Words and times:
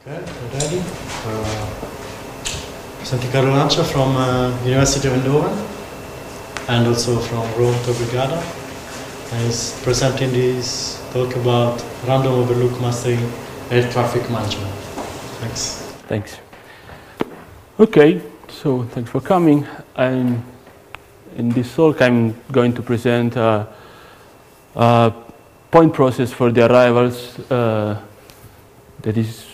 Okay, 0.00 0.18
ready. 0.54 0.82
Uh, 1.26 1.74
Santiago 3.04 3.52
Lancia 3.52 3.84
from 3.84 4.16
uh, 4.16 4.48
University 4.64 5.08
of 5.08 5.14
Eindhoven 5.14 5.52
and 6.70 6.86
also 6.86 7.18
from 7.18 7.42
Rome 7.60 7.74
Tor 7.84 7.92
Vergata 7.92 8.40
is 9.46 9.78
presenting 9.82 10.32
this 10.32 10.98
talk 11.12 11.36
about 11.36 11.84
random 12.06 12.32
overlook 12.32 12.80
mastering 12.80 13.20
air 13.70 13.92
traffic 13.92 14.22
management. 14.30 14.72
Thanks. 15.40 15.82
Thanks. 16.08 16.38
Okay, 17.78 18.22
so 18.48 18.84
thanks 18.84 19.10
for 19.10 19.20
coming. 19.20 19.66
I'm, 19.96 20.42
in 21.36 21.50
this 21.50 21.74
talk, 21.74 22.00
I'm 22.00 22.40
going 22.50 22.72
to 22.72 22.80
present 22.80 23.36
a, 23.36 23.68
a 24.74 25.12
point 25.70 25.92
process 25.92 26.32
for 26.32 26.50
the 26.50 26.72
arrivals 26.72 27.38
uh, 27.50 28.00
that 29.02 29.18
is, 29.18 29.44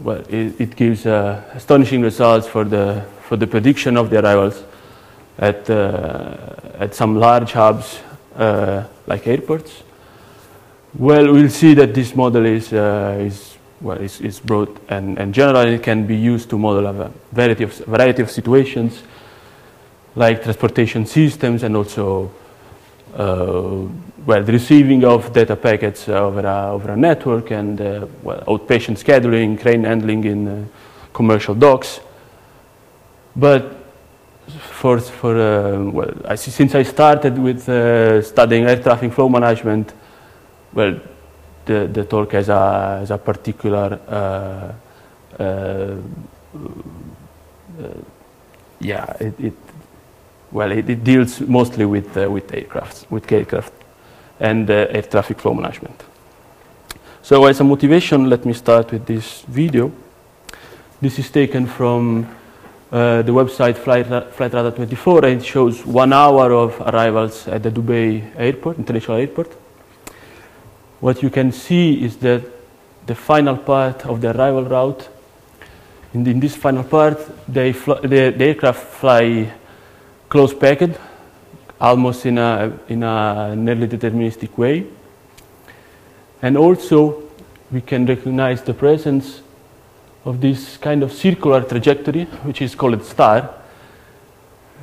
well, 0.00 0.22
it, 0.28 0.60
it 0.60 0.76
gives 0.76 1.06
uh, 1.06 1.42
astonishing 1.54 2.02
results 2.02 2.46
for 2.46 2.64
the, 2.64 3.04
for 3.28 3.36
the 3.36 3.46
prediction 3.46 3.96
of 3.96 4.10
the 4.10 4.24
arrivals 4.24 4.62
at, 5.38 5.68
uh, 5.70 6.36
at 6.78 6.94
some 6.94 7.16
large 7.16 7.52
hubs 7.52 8.00
uh, 8.36 8.84
like 9.06 9.26
airports. 9.26 9.82
Well, 10.96 11.32
we'll 11.32 11.50
see 11.50 11.74
that 11.74 11.94
this 11.94 12.14
model 12.14 12.46
is, 12.46 12.72
uh, 12.72 13.18
is 13.20 13.56
well, 13.80 13.98
is, 13.98 14.20
is 14.20 14.40
broad 14.40 14.80
and, 14.88 15.18
and 15.18 15.34
general. 15.34 15.66
It 15.66 15.82
can 15.82 16.06
be 16.06 16.16
used 16.16 16.50
to 16.50 16.58
model 16.58 16.86
a 16.86 17.10
variety 17.32 17.64
of, 17.64 17.74
variety 17.74 18.22
of 18.22 18.30
situations 18.30 19.02
like 20.16 20.42
transportation 20.42 21.06
systems 21.06 21.64
and 21.64 21.76
also 21.76 22.30
well, 23.16 24.42
the 24.42 24.52
receiving 24.52 25.04
of 25.04 25.32
data 25.32 25.56
packets 25.56 26.08
over 26.08 26.40
a, 26.40 26.72
over 26.72 26.92
a 26.92 26.96
network 26.96 27.50
and 27.50 27.80
uh, 27.80 28.06
well, 28.22 28.40
outpatient 28.46 28.98
scheduling, 28.98 29.60
crane 29.60 29.84
handling 29.84 30.24
in 30.24 30.48
uh, 30.48 30.64
commercial 31.12 31.54
docks. 31.54 32.00
But 33.36 33.76
for, 34.48 34.98
for 35.00 35.36
uh, 35.36 35.90
well, 35.90 36.12
I 36.26 36.34
since 36.36 36.74
I 36.74 36.82
started 36.82 37.38
with 37.38 37.68
uh, 37.68 38.22
studying 38.22 38.64
air 38.64 38.82
traffic 38.82 39.12
flow 39.12 39.28
management, 39.28 39.92
well, 40.72 40.98
the, 41.64 41.88
the 41.92 42.04
talk 42.04 42.32
has 42.32 42.48
a, 42.48 42.98
has 43.00 43.10
a 43.10 43.18
particular, 43.18 43.98
uh, 44.08 45.42
uh, 45.42 45.96
yeah, 48.80 49.16
it, 49.20 49.40
it, 49.40 49.63
well, 50.54 50.70
it, 50.70 50.88
it, 50.88 51.02
deals 51.02 51.40
mostly 51.40 51.84
with, 51.84 52.16
uh, 52.16 52.30
with 52.30 52.54
aircraft, 52.54 53.10
with 53.10 53.30
aircraft 53.30 53.72
and 54.38 54.70
uh, 54.70 54.86
air 54.88 55.02
traffic 55.02 55.40
flow 55.40 55.52
management. 55.52 56.00
So 57.22 57.44
as 57.46 57.60
a 57.60 57.64
motivation, 57.64 58.30
let 58.30 58.46
me 58.46 58.52
start 58.52 58.92
with 58.92 59.04
this 59.04 59.42
video. 59.42 59.90
This 61.00 61.18
is 61.18 61.28
taken 61.28 61.66
from 61.66 62.28
uh, 62.92 63.22
the 63.22 63.32
website 63.32 63.76
Flight, 63.76 64.08
Radar 64.38 64.70
24 64.70 65.24
and 65.24 65.40
it 65.40 65.44
shows 65.44 65.84
one 65.84 66.12
hour 66.12 66.52
of 66.52 66.80
arrivals 66.82 67.48
at 67.48 67.64
the 67.64 67.70
Dubai 67.70 68.22
airport, 68.36 68.78
international 68.78 69.16
airport. 69.16 69.52
What 71.00 71.20
you 71.20 71.30
can 71.30 71.50
see 71.50 72.04
is 72.04 72.16
that 72.18 72.44
the 73.06 73.16
final 73.16 73.56
part 73.56 74.06
of 74.06 74.20
the 74.20 74.30
arrival 74.36 74.64
route, 74.64 75.08
in, 76.14 76.24
in 76.28 76.38
this 76.38 76.54
final 76.54 76.84
part, 76.84 77.18
they 77.52 77.72
the, 77.72 78.32
the 78.36 78.44
aircraft 78.44 78.86
fly 78.86 79.52
close 80.28 80.54
packed, 80.54 80.98
almost 81.80 82.26
in 82.26 82.38
a, 82.38 82.78
in 82.88 83.02
a 83.02 83.54
nearly 83.56 83.86
deterministic 83.86 84.56
way. 84.56 84.86
And 86.42 86.56
also, 86.56 87.22
we 87.70 87.80
can 87.80 88.06
recognize 88.06 88.62
the 88.62 88.74
presence 88.74 89.42
of 90.24 90.40
this 90.40 90.76
kind 90.78 91.02
of 91.02 91.12
circular 91.12 91.62
trajectory, 91.62 92.24
which 92.44 92.62
is 92.62 92.74
called 92.74 93.04
STAR, 93.04 93.50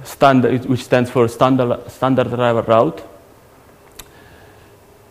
standard, 0.04 0.66
which 0.66 0.84
stands 0.84 1.10
for 1.10 1.28
standard, 1.28 1.90
standard 1.90 2.28
arrival 2.28 2.64
route. 2.64 3.08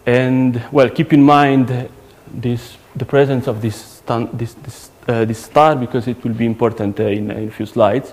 And 0.06 0.62
well, 0.72 0.88
keep 0.90 1.12
in 1.12 1.22
mind 1.22 1.88
this, 2.32 2.76
the 2.96 3.04
presence 3.04 3.46
of 3.46 3.60
this, 3.62 4.02
this, 4.32 4.54
this, 4.54 4.90
uh, 5.06 5.24
this 5.24 5.44
star 5.44 5.76
because 5.76 6.08
it 6.08 6.22
will 6.24 6.34
be 6.34 6.46
important 6.46 6.98
uh, 6.98 7.04
in, 7.04 7.30
a 7.30 7.50
few 7.50 7.66
slides. 7.66 8.12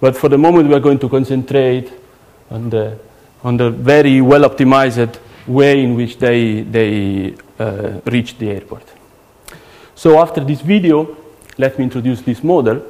But 0.00 0.16
for 0.16 0.28
the 0.28 0.38
moment, 0.38 0.68
we 0.68 0.74
are 0.74 0.80
going 0.80 0.98
to 1.00 1.08
concentrate 1.08 1.92
on 2.50 2.70
the, 2.70 2.98
on 3.42 3.56
the 3.56 3.70
very 3.70 4.20
well 4.20 4.48
optimized 4.48 5.18
way 5.46 5.82
in 5.82 5.94
which 5.94 6.18
they, 6.18 6.62
they 6.62 7.34
uh, 7.58 8.00
reach 8.04 8.38
the 8.38 8.50
airport. 8.50 8.84
So 9.94 10.18
after 10.20 10.44
this 10.44 10.60
video, 10.60 11.16
let 11.56 11.78
me 11.78 11.84
introduce 11.84 12.20
this 12.20 12.44
model. 12.44 12.82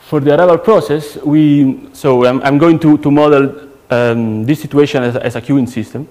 For 0.00 0.20
the 0.20 0.36
arrival 0.36 0.58
process, 0.58 1.16
we, 1.16 1.88
so 1.92 2.24
I'm, 2.26 2.42
I'm 2.42 2.58
going 2.58 2.78
to, 2.80 2.98
to 2.98 3.10
model 3.10 3.70
um, 3.90 4.44
this 4.44 4.60
situation 4.60 5.02
as, 5.02 5.16
as 5.16 5.36
a 5.36 5.40
queuing 5.40 5.68
system. 5.68 6.08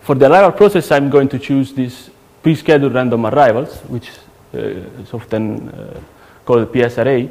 For 0.00 0.16
the 0.16 0.30
arrival 0.30 0.52
process, 0.52 0.90
I'm 0.90 1.10
going 1.10 1.28
to 1.28 1.38
choose 1.38 1.72
this 1.72 2.10
pre-scheduled 2.42 2.94
random 2.94 3.26
arrivals, 3.26 3.78
which 3.82 4.10
uh, 4.54 4.58
is 4.58 5.14
often 5.14 5.68
uh, 5.68 6.00
called 6.44 6.72
PSRA. 6.72 7.30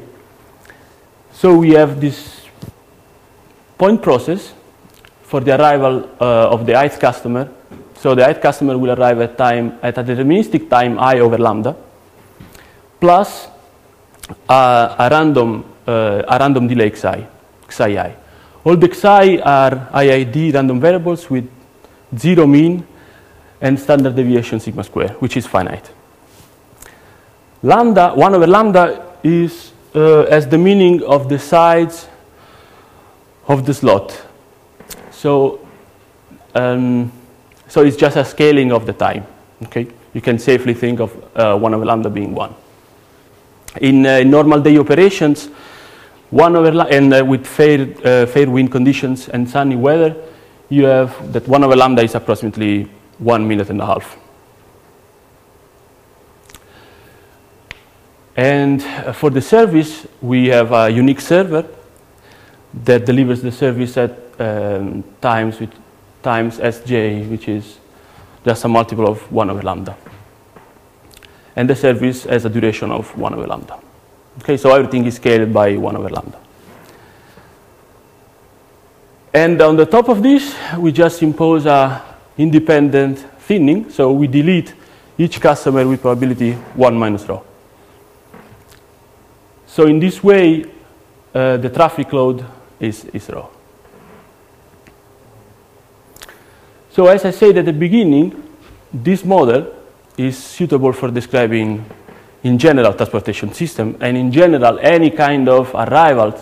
So 1.42 1.56
we 1.58 1.70
have 1.70 2.00
this 2.00 2.46
point 3.76 4.00
process 4.00 4.54
for 5.24 5.40
the 5.40 5.60
arrival 5.60 6.08
uh, 6.20 6.54
of 6.54 6.64
the 6.66 6.72
ith 6.84 7.00
customer. 7.00 7.50
So 7.96 8.14
the 8.14 8.30
ith 8.30 8.40
customer 8.40 8.78
will 8.78 8.92
arrive 8.92 9.20
at 9.22 9.36
time 9.36 9.76
at 9.82 9.98
a 9.98 10.04
deterministic 10.04 10.70
time 10.70 11.00
i 11.00 11.18
over 11.18 11.38
lambda, 11.38 11.74
plus 13.00 13.48
uh, 14.48 14.94
a 14.96 15.08
random 15.10 15.64
uh, 15.84 16.22
a 16.28 16.38
random 16.38 16.68
delay 16.68 16.90
xi, 16.90 17.26
xi. 17.68 17.98
i. 17.98 18.14
All 18.62 18.76
the 18.76 18.94
xi 18.94 19.40
are 19.40 19.90
IID 19.94 20.54
random 20.54 20.78
variables 20.78 21.28
with 21.28 21.50
zero 22.16 22.46
mean, 22.46 22.86
and 23.60 23.80
standard 23.80 24.14
deviation 24.14 24.60
sigma 24.60 24.84
square, 24.84 25.16
which 25.18 25.36
is 25.36 25.44
finite. 25.44 25.90
Lambda, 27.64 28.12
1 28.14 28.34
over 28.36 28.46
lambda 28.46 29.16
is 29.24 29.71
uh, 29.94 30.22
as 30.22 30.48
the 30.48 30.58
meaning 30.58 31.02
of 31.04 31.28
the 31.28 31.38
sides 31.38 32.08
of 33.48 33.66
the 33.66 33.74
slot. 33.74 34.20
So, 35.10 35.66
um, 36.54 37.12
so 37.68 37.82
it's 37.82 37.96
just 37.96 38.16
a 38.16 38.24
scaling 38.24 38.72
of 38.72 38.86
the 38.86 38.92
time. 38.92 39.26
Okay, 39.64 39.86
you 40.14 40.20
can 40.20 40.38
safely 40.38 40.74
think 40.74 41.00
of 41.00 41.12
uh, 41.36 41.56
1 41.56 41.74
over 41.74 41.84
lambda 41.84 42.10
being 42.10 42.34
1. 42.34 42.54
In 43.80 44.04
uh, 44.04 44.22
normal 44.22 44.60
day 44.60 44.76
operations, 44.76 45.46
1 46.30 46.56
over 46.56 46.86
and 46.90 47.14
uh, 47.14 47.24
with 47.24 47.46
fair, 47.46 47.94
uh, 48.04 48.26
fair 48.26 48.50
wind 48.50 48.72
conditions 48.72 49.28
and 49.28 49.48
sunny 49.48 49.76
weather, 49.76 50.16
you 50.68 50.84
have 50.84 51.32
that 51.32 51.46
1 51.46 51.64
over 51.64 51.76
lambda 51.76 52.02
is 52.02 52.14
approximately 52.14 52.88
1 53.18 53.46
minute 53.46 53.70
and 53.70 53.80
a 53.80 53.86
half. 53.86 54.18
And 58.36 58.82
for 59.14 59.30
the 59.30 59.42
service, 59.42 60.06
we 60.20 60.48
have 60.48 60.72
a 60.72 60.88
unique 60.90 61.20
server 61.20 61.66
that 62.84 63.04
delivers 63.04 63.42
the 63.42 63.52
service 63.52 63.96
at 63.96 64.18
um, 64.38 65.04
times 65.20 65.60
with 65.60 65.70
times 66.22 66.58
sj, 66.58 67.28
which 67.28 67.48
is 67.48 67.78
just 68.44 68.64
a 68.64 68.68
multiple 68.68 69.06
of 69.06 69.30
1 69.30 69.50
over 69.50 69.62
lambda. 69.62 69.96
And 71.54 71.68
the 71.68 71.76
service 71.76 72.24
has 72.24 72.44
a 72.44 72.48
duration 72.48 72.90
of 72.90 73.16
1 73.16 73.34
over 73.34 73.46
lambda. 73.46 73.78
Okay, 74.40 74.56
so 74.56 74.74
everything 74.74 75.04
is 75.04 75.16
scaled 75.16 75.52
by 75.52 75.76
1 75.76 75.96
over 75.96 76.08
lambda. 76.08 76.38
And 79.34 79.60
on 79.60 79.76
the 79.76 79.86
top 79.86 80.08
of 80.08 80.22
this, 80.22 80.54
we 80.78 80.92
just 80.92 81.22
impose 81.22 81.66
a 81.66 82.02
independent 82.38 83.18
thinning. 83.40 83.90
So 83.90 84.12
we 84.12 84.26
delete 84.26 84.74
each 85.18 85.40
customer 85.40 85.86
with 85.86 86.00
probability 86.00 86.52
1 86.52 86.94
minus 86.96 87.28
rho. 87.28 87.44
So 89.72 89.86
in 89.86 89.98
this 89.98 90.22
way, 90.22 90.66
uh, 91.34 91.56
the 91.56 91.70
traffic 91.70 92.12
load 92.12 92.44
is, 92.78 93.06
is 93.06 93.30
rho. 93.30 93.48
So 96.90 97.06
as 97.06 97.24
I 97.24 97.30
said 97.30 97.56
at 97.56 97.64
the 97.64 97.72
beginning, 97.72 98.34
this 98.92 99.24
model 99.24 99.72
is 100.18 100.36
suitable 100.36 100.92
for 100.92 101.10
describing 101.10 101.86
in 102.42 102.58
general 102.58 102.92
transportation 102.92 103.54
system 103.54 103.96
and 103.98 104.14
in 104.14 104.30
general 104.30 104.78
any 104.78 105.08
kind 105.08 105.48
of 105.48 105.74
arrivals 105.74 106.38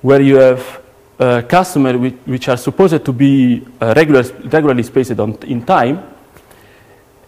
where 0.00 0.20
you 0.20 0.34
have 0.34 0.82
uh, 1.20 1.42
customers 1.42 1.96
which, 1.96 2.16
which, 2.24 2.48
are 2.48 2.56
supposed 2.56 3.04
to 3.04 3.12
be 3.12 3.64
uh, 3.80 3.94
regular, 3.96 4.24
regularly 4.50 4.82
spaced 4.82 5.20
on, 5.20 5.38
in 5.44 5.64
time, 5.64 6.11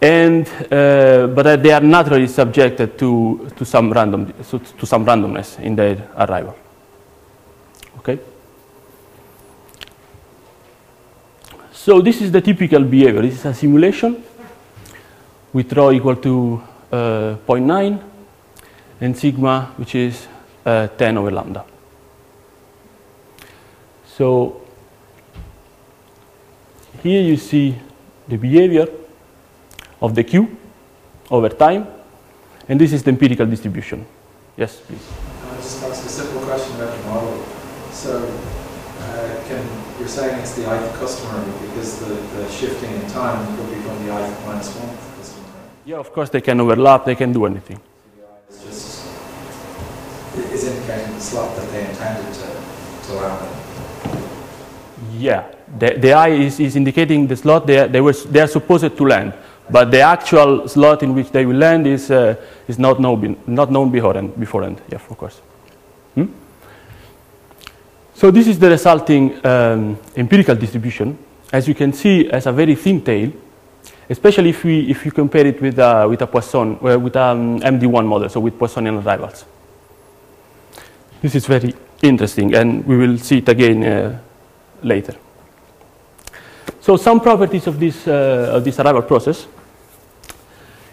and 0.05 0.47
uh, 0.71 1.27
but 1.29 1.62
they 1.62 1.73
are 1.73 1.81
naturally 1.81 2.27
subjected 2.27 2.99
to, 2.99 3.51
to 3.56 3.65
some 3.65 3.91
random 3.91 4.27
to 4.79 4.87
some 4.87 5.06
randomness 5.06 5.59
in 5.61 5.75
their 5.75 5.97
arrival. 6.19 6.55
Okay. 7.99 8.19
So 11.73 12.03
this 12.03 12.21
is 12.21 12.31
the 12.31 12.43
typical 12.43 12.85
behavior. 12.85 13.23
This 13.23 13.39
is 13.39 13.45
a 13.47 13.55
simulation 13.55 14.23
with 15.55 15.73
rho 15.73 15.91
equal 15.91 16.17
to 16.17 16.62
uh, 16.93 17.37
0.9, 17.47 18.03
and 19.01 19.17
sigma, 19.17 19.73
which 19.79 19.95
is 19.95 20.27
uh, 20.67 20.89
10 20.89 21.17
over 21.17 21.31
lambda. 21.31 21.65
So 24.06 24.61
here 27.03 27.23
you 27.23 27.39
see 27.39 27.77
the 28.29 28.37
behavior 28.37 28.87
of 30.00 30.14
the 30.14 30.25
queue 30.25 30.56
over 31.31 31.49
time, 31.49 31.87
and 32.69 32.81
this 32.81 32.93
is 32.93 33.02
the 33.02 33.11
empirical 33.11 33.46
distribution. 33.46 34.06
Yes, 34.56 34.81
please. 34.81 35.06
I'll 35.46 35.56
just 35.56 35.82
ask 35.82 36.05
a 36.05 36.08
simple 36.08 36.41
question 36.43 36.75
about 36.76 36.96
the 36.96 37.05
model. 37.08 37.44
So, 37.93 38.23
uh, 39.00 39.44
can, 39.49 39.64
you're 39.99 40.08
saying 40.08 40.38
it's 40.41 40.55
the 40.55 40.62
ith 40.62 40.94
customer 40.99 41.44
because 41.67 42.00
the, 42.00 42.14
the 42.14 42.50
shifting 42.50 42.93
in 42.93 43.11
time 43.11 43.56
could 43.56 43.69
be 43.70 43.81
from 43.81 44.06
the 44.06 44.12
ith 44.12 44.46
minus 44.46 44.75
one 44.76 44.96
customer. 45.17 45.44
Yeah, 45.85 45.96
of 45.96 46.12
course 46.12 46.31
they 46.31 46.41
can 46.41 46.61
overlap, 46.61 47.05
they 47.05 47.14
can 47.14 47.32
do 47.32 47.46
anything. 47.46 47.81
It's 48.49 48.62
just 48.64 48.94
is 50.37 50.64
indicating 50.64 51.14
the 51.14 51.20
slot 51.20 51.56
that 51.56 51.70
they 51.70 51.88
intended 51.88 52.35
to, 52.35 52.46
to 53.06 53.12
in. 53.19 53.64
Yeah, 55.19 55.46
the, 55.79 55.94
the 55.99 56.12
I 56.12 56.29
is, 56.29 56.58
is 56.61 56.76
indicating 56.76 57.26
the 57.26 57.37
slot 57.37 57.67
they, 57.67 57.87
they, 57.88 58.00
were, 58.00 58.12
they 58.12 58.41
are 58.41 58.49
supposed 58.49 58.96
to 58.96 59.05
land, 59.06 59.32
but 59.71 59.91
the 59.91 60.01
actual 60.01 60.69
slot 60.69 61.03
in 61.03 61.15
which 61.15 61.31
they 61.31 61.47
will 61.47 61.57
land 61.57 61.87
is, 61.87 62.11
uh, 62.11 62.37
is 62.69 62.79
not, 62.79 63.01
known, 63.01 63.37
not 63.47 63.71
known 63.71 63.91
beforehand, 63.91 64.39
beforehand. 64.39 64.81
Yeah, 64.91 64.97
of 64.97 65.17
course. 65.17 65.41
Hmm? 66.15 66.27
So 68.15 68.31
this 68.31 68.47
is 68.47 68.59
the 68.59 68.69
resulting 68.69 69.45
um, 69.45 69.99
empirical 70.17 70.55
distribution. 70.55 71.19
As 71.53 71.67
you 71.67 71.75
can 71.75 71.93
see, 71.93 72.29
as 72.31 72.47
a 72.47 72.53
very 72.53 72.75
thin 72.75 73.01
tail, 73.01 73.33
especially 74.09 74.51
if, 74.51 74.65
we, 74.65 74.91
if 74.91 75.05
you 75.05 75.13
compare 75.13 75.47
it 75.47 75.61
with, 75.61 75.79
uh, 75.79 76.07
with 76.09 76.21
a 76.23 76.27
Poisson, 76.27 76.79
uh, 76.83 76.99
with 76.99 77.17
um, 77.17 77.61
MD1 77.61 78.07
model, 78.07 78.29
so 78.29 78.41
with 78.41 78.59
Poissonian 78.59 79.03
arrivals. 79.05 79.45
This 81.23 81.35
is 81.35 81.47
very 81.47 81.75
interesting, 82.03 82.55
and 82.55 82.85
we 82.87 82.99
will 82.99 83.17
see 83.19 83.39
it 83.39 83.49
again 83.49 83.83
uh, 83.83 84.21
later. 84.83 85.15
So 86.85 86.99
some 86.99 87.19
properties 87.19 87.67
of 87.67 87.81
this, 87.81 88.07
uh, 88.07 88.57
of 88.57 88.63
this 88.63 88.79
arrival 88.79 89.01
process. 89.01 89.47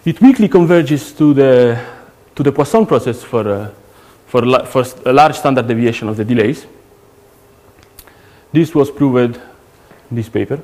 It 0.06 0.22
weakly 0.22 0.48
converges 0.48 1.12
to 1.12 1.34
the, 1.34 1.86
to 2.34 2.44
the 2.44 2.52
Poisson 2.54 2.86
process 2.86 3.22
for, 3.22 3.46
uh, 3.46 3.70
for, 4.26 4.46
la- 4.46 4.64
for 4.64 4.86
a 5.06 5.12
large 5.12 5.36
standard 5.36 5.68
deviation 5.68 6.08
of 6.08 6.16
the 6.16 6.24
delays. 6.24 6.66
This 8.54 8.74
was 8.74 8.90
proved 8.90 9.36
in 10.10 10.16
this 10.16 10.30
paper 10.30 10.62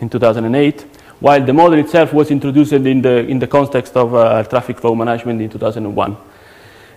in 0.00 0.08
2008, 0.08 0.80
while 1.20 1.44
the 1.44 1.52
model 1.52 1.78
itself 1.78 2.14
was 2.14 2.30
introduced 2.30 2.72
in 2.72 3.02
the, 3.02 3.18
in 3.26 3.38
the 3.38 3.46
context 3.46 3.94
of 3.98 4.14
uh, 4.14 4.42
traffic 4.44 4.78
flow 4.78 4.94
management 4.94 5.42
in 5.42 5.50
2001. 5.50 6.16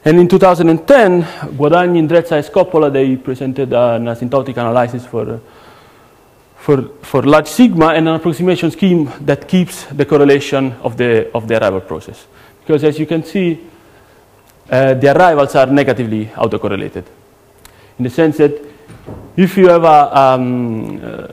And 0.06 0.20
in 0.22 0.30
2010, 0.30 1.22
Guadagni, 1.58 2.08
Ndreca, 2.08 2.32
and 2.32 2.46
Scoppola, 2.46 2.94
they 2.94 3.18
presented 3.18 3.74
an 3.74 4.06
asymptotic 4.06 4.56
analysis 4.56 5.06
for, 5.06 5.30
uh, 5.30 5.40
for, 6.68 6.82
for 7.02 7.22
large 7.24 7.48
sigma 7.48 7.94
and 7.94 8.10
an 8.10 8.16
approximation 8.16 8.70
scheme 8.72 9.10
that 9.22 9.48
keeps 9.48 9.86
the 9.86 10.06
correlation 10.06 10.74
of 10.84 10.98
the, 10.98 11.32
of 11.34 11.48
the 11.48 11.58
arrival 11.58 11.80
process. 11.80 12.28
Because 12.60 12.84
as 12.84 13.00
you 13.00 13.06
can 13.06 13.24
see, 13.24 13.66
uh, 14.70 14.94
the 14.96 15.16
arrivals 15.16 15.56
are 15.56 15.68
negatively 15.68 16.26
autocorrelated. 16.26 17.06
In 17.98 18.04
the 18.04 18.10
sense 18.10 18.36
that 18.40 18.62
if 19.38 19.56
you 19.56 19.70
have 19.70 19.86
a, 19.86 20.20
um, 20.20 21.00
uh, 21.02 21.28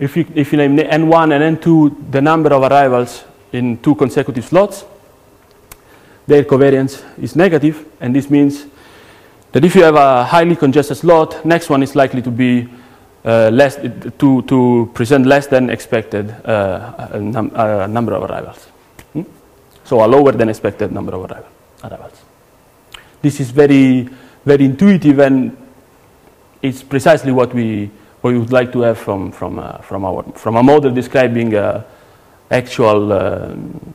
if, 0.00 0.16
you, 0.16 0.26
if 0.34 0.50
you 0.50 0.58
name 0.58 0.78
N1 0.78 1.32
and 1.32 1.56
N2 1.56 2.10
the 2.10 2.20
number 2.20 2.52
of 2.52 2.64
arrivals 2.64 3.22
in 3.52 3.78
two 3.78 3.94
consecutive 3.94 4.44
slots, 4.44 4.84
their 6.26 6.42
covariance 6.42 7.04
is 7.22 7.36
negative, 7.36 7.86
and 8.00 8.12
this 8.12 8.28
means 8.28 8.66
that 9.52 9.64
if 9.64 9.76
you 9.76 9.84
have 9.84 9.94
a 9.94 10.24
highly 10.24 10.56
congested 10.56 10.96
slot, 10.96 11.44
next 11.44 11.70
one 11.70 11.84
is 11.84 11.94
likely 11.94 12.20
to 12.20 12.32
be 12.32 12.68
less 13.24 13.76
to, 14.18 14.42
to 14.42 14.90
present 14.92 15.26
less 15.26 15.46
than 15.46 15.70
expected 15.70 16.30
uh, 16.44 17.08
num- 17.18 17.52
number 17.92 18.12
of 18.14 18.30
arrivals. 18.30 18.66
Hmm? 19.12 19.22
So 19.84 20.04
a 20.04 20.06
lower 20.06 20.32
than 20.32 20.48
expected 20.48 20.92
number 20.92 21.14
of 21.14 21.30
arrival, 21.30 21.48
arrivals. 21.82 22.22
This 23.22 23.40
is 23.40 23.50
very, 23.50 24.08
very 24.44 24.66
intuitive, 24.66 25.18
and 25.18 25.56
it's 26.60 26.82
precisely 26.82 27.32
what 27.32 27.54
we, 27.54 27.90
what 28.20 28.32
we 28.32 28.38
would 28.38 28.52
like 28.52 28.72
to 28.72 28.80
have 28.82 28.98
from, 28.98 29.32
from, 29.32 29.58
uh, 29.58 29.78
from, 29.78 30.04
our, 30.04 30.22
from 30.34 30.56
a 30.56 30.62
model 30.62 30.90
describing 30.90 31.54
uh, 31.54 31.82
actual 32.50 33.12
um, 33.12 33.94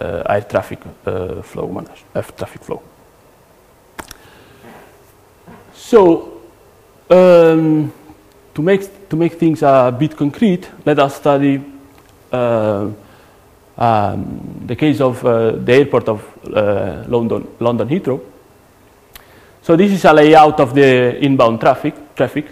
uh, 0.00 0.22
air 0.28 0.42
traffic 0.42 0.80
uh, 1.06 1.42
flow 1.42 1.84
air 2.14 2.22
traffic 2.22 2.62
flow. 2.62 2.82
So, 5.74 6.40
um, 7.10 7.92
to 8.60 8.64
make 8.64 9.08
to 9.08 9.16
make 9.16 9.32
things 9.38 9.62
a 9.62 9.94
bit 9.98 10.16
concrete, 10.16 10.68
let 10.84 10.98
us 10.98 11.16
study 11.16 11.62
uh, 12.30 12.90
um, 13.78 14.64
the 14.66 14.76
case 14.76 15.00
of 15.00 15.24
uh, 15.24 15.52
the 15.52 15.72
airport 15.72 16.08
of 16.08 16.20
uh, 16.54 17.04
London, 17.08 17.48
London 17.58 17.88
Heathrow. 17.88 18.20
So 19.62 19.76
this 19.76 19.92
is 19.92 20.04
a 20.04 20.12
layout 20.12 20.60
of 20.60 20.74
the 20.74 21.18
inbound 21.24 21.60
traffic. 21.60 21.94
Traffic. 22.14 22.46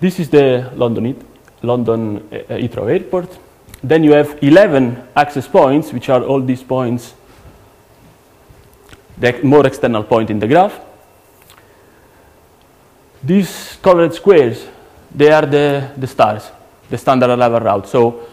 This 0.00 0.20
is 0.20 0.28
the 0.28 0.70
London, 0.76 1.16
London 1.62 2.16
uh, 2.18 2.56
Heathrow 2.56 2.90
Airport. 2.90 3.38
Then 3.82 4.04
you 4.04 4.12
have 4.12 4.38
11 4.42 5.08
access 5.16 5.48
points, 5.48 5.92
which 5.92 6.08
are 6.08 6.22
all 6.22 6.42
these 6.42 6.62
points, 6.62 7.14
the 9.16 9.32
more 9.42 9.66
external 9.66 10.04
point 10.04 10.30
in 10.30 10.38
the 10.38 10.46
graph. 10.46 10.78
These 13.22 13.78
colored 13.82 14.14
squares, 14.14 14.66
they 15.14 15.30
are 15.30 15.46
the, 15.46 15.90
the 15.96 16.06
stars, 16.06 16.50
the 16.90 16.98
standard 16.98 17.30
arrival 17.30 17.60
route. 17.60 17.88
So 17.88 18.26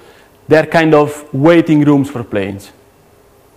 they 0.47 0.57
are 0.57 0.65
kind 0.65 0.93
of 0.93 1.33
waiting 1.33 1.81
rooms 1.81 2.09
for 2.09 2.23
planes. 2.23 2.71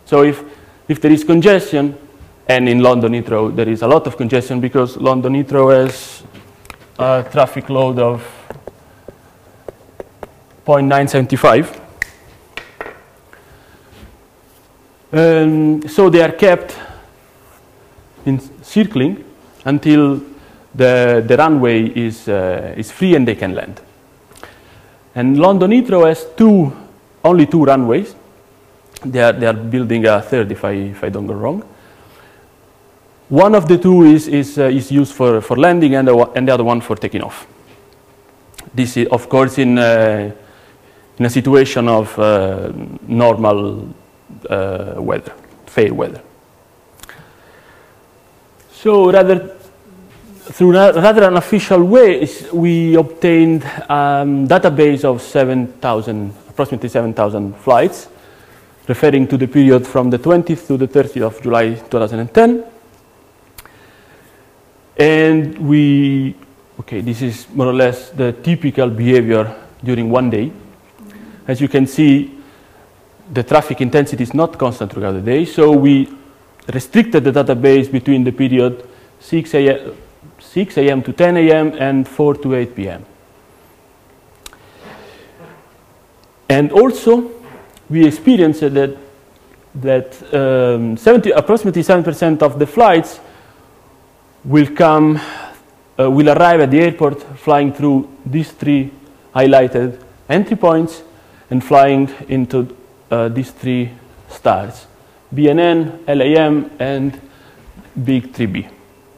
So 0.05 0.23
if, 0.23 0.43
if 0.87 1.00
there 1.00 1.11
is 1.12 1.25
congestion, 1.25 1.99
and 2.47 2.69
in 2.69 2.81
London 2.81 3.12
Heathrow 3.12 3.55
there 3.55 3.69
is 3.69 3.82
a 3.82 3.87
lot 3.87 4.06
of 4.06 4.17
congestion 4.17 4.61
because 4.61 4.99
London 4.99 5.32
Heathrow 5.32 5.75
has 5.75 6.23
a 6.99 7.26
traffic 7.31 7.71
load 7.71 7.99
of 7.99 8.23
0.975. 10.66 11.81
Um, 15.12 15.88
so 15.88 16.11
they 16.11 16.23
are 16.23 16.33
kept 16.33 16.76
in 18.26 18.40
circling 18.62 19.25
until 19.64 20.21
the, 20.75 21.25
the 21.26 21.37
runway 21.37 21.85
is, 21.85 22.28
uh, 22.28 22.75
is 22.76 22.90
free 22.90 23.14
and 23.14 23.26
they 23.26 23.35
can 23.35 23.54
land. 23.54 23.81
And 25.14 25.38
London 25.38 25.71
Heathrow 25.71 26.07
has 26.09 26.26
two, 26.37 26.73
only 27.23 27.47
two 27.47 27.64
runways. 27.64 28.14
They 29.04 29.21
are, 29.21 29.33
they 29.33 29.47
are 29.47 29.52
building 29.52 30.07
a 30.07 30.21
third, 30.21 30.50
if 30.50 30.64
I, 30.64 30.73
if 30.73 31.04
I 31.04 31.09
don't 31.09 31.26
go 31.26 31.35
wrong. 31.35 31.62
One 33.28 33.54
of 33.54 33.69
the 33.69 33.78
two 33.78 34.02
is, 34.02 34.28
is, 34.28 34.59
uh, 34.59 34.64
is 34.64 34.90
used 34.90 35.14
for, 35.14 35.40
for 35.40 35.57
landing 35.57 35.95
and 35.95 36.09
the, 36.09 36.16
and 36.35 36.49
the 36.49 36.54
other 36.54 36.64
one 36.64 36.81
for 36.81 36.97
taking 36.97 37.23
off. 37.23 37.47
This 38.75 38.97
is, 38.97 39.09
of 39.09 39.28
course, 39.28 39.59
in, 39.59 39.78
uh, 39.78 40.33
in 41.19 41.25
a 41.25 41.31
situation 41.31 41.88
of 41.88 42.19
uh, 42.19 42.73
normal 43.07 43.95
uh, 44.50 44.95
weather, 44.99 45.33
fair 45.66 45.95
weather. 45.95 46.21
So 48.73 49.11
rather, 49.12 49.57
through 50.53 50.73
ra- 50.73 50.91
rather 50.91 51.25
unofficial 51.25 51.83
way, 51.83 52.29
we 52.53 52.95
obtained 52.97 53.65
um, 53.89 54.47
database 54.47 55.05
of 55.05 55.23
7,000, 55.23 56.35
approximately 56.51 56.89
7,000 56.89 57.57
flights, 57.57 58.09
referring 58.87 59.27
to 59.29 59.37
the 59.39 59.47
period 59.47 59.87
from 59.87 60.11
the 60.11 60.19
20th 60.19 60.67
to 60.67 60.77
the 60.77 60.87
30th 60.87 61.23
of 61.23 61.43
July 61.43 61.75
2010. 61.75 62.65
And 64.97 65.59
we, 65.59 66.37
okay, 66.81 67.01
this 67.01 67.23
is 67.23 67.49
more 67.49 67.69
or 67.69 67.75
less 67.75 68.11
the 68.11 68.33
typical 68.33 68.91
behavior 68.91 69.55
during 69.83 70.11
one 70.11 70.29
day. 70.29 70.53
As 71.49 71.61
you 71.61 71.69
can 71.69 71.87
see, 71.87 72.39
the 73.33 73.43
traffic 73.43 73.81
intensity 73.81 74.23
is 74.23 74.35
not 74.35 74.59
constant 74.59 74.93
throughout 74.93 75.13
the 75.13 75.23
day, 75.23 75.47
so 75.47 75.73
we 75.73 76.09
restricted 76.73 77.25
the 77.25 77.33
database 77.33 77.91
between 77.91 78.25
the 78.25 78.33
period 78.33 78.87
6 79.21 79.55
a.m. 79.55 79.97
6 80.54 80.78
a.m. 80.78 81.02
to 81.02 81.12
10 81.12 81.37
a.m. 81.37 81.73
and 81.80 82.06
4 82.06 82.37
to 82.37 82.54
8 82.54 82.76
p.m. 82.76 83.04
And 86.49 86.70
also, 86.70 87.32
we 87.90 88.06
experienced 88.06 88.61
that, 88.61 88.96
that 89.75 90.32
um, 90.32 90.96
70, 90.96 91.32
approximately 91.32 91.82
7% 91.82 92.40
of 92.42 92.61
the 92.61 92.68
flights 92.68 93.18
will 94.44 94.68
come, 94.76 95.20
uh, 95.99 96.08
will 96.08 96.28
arrive 96.28 96.61
at 96.61 96.70
the 96.70 96.82
airport 96.82 97.20
flying 97.37 97.73
through 97.73 98.08
these 98.25 98.52
three 98.52 98.92
highlighted 99.34 100.00
entry 100.28 100.56
points 100.56 101.02
and 101.50 101.64
flying 101.64 102.08
into 102.28 102.76
uh, 103.11 103.28
these 103.28 103.50
three 103.50 103.90
stars, 104.28 104.87
BNN, 105.34 106.06
LAM, 106.06 106.70
and 106.78 107.20
Big 108.04 108.32
3B, 108.32 108.68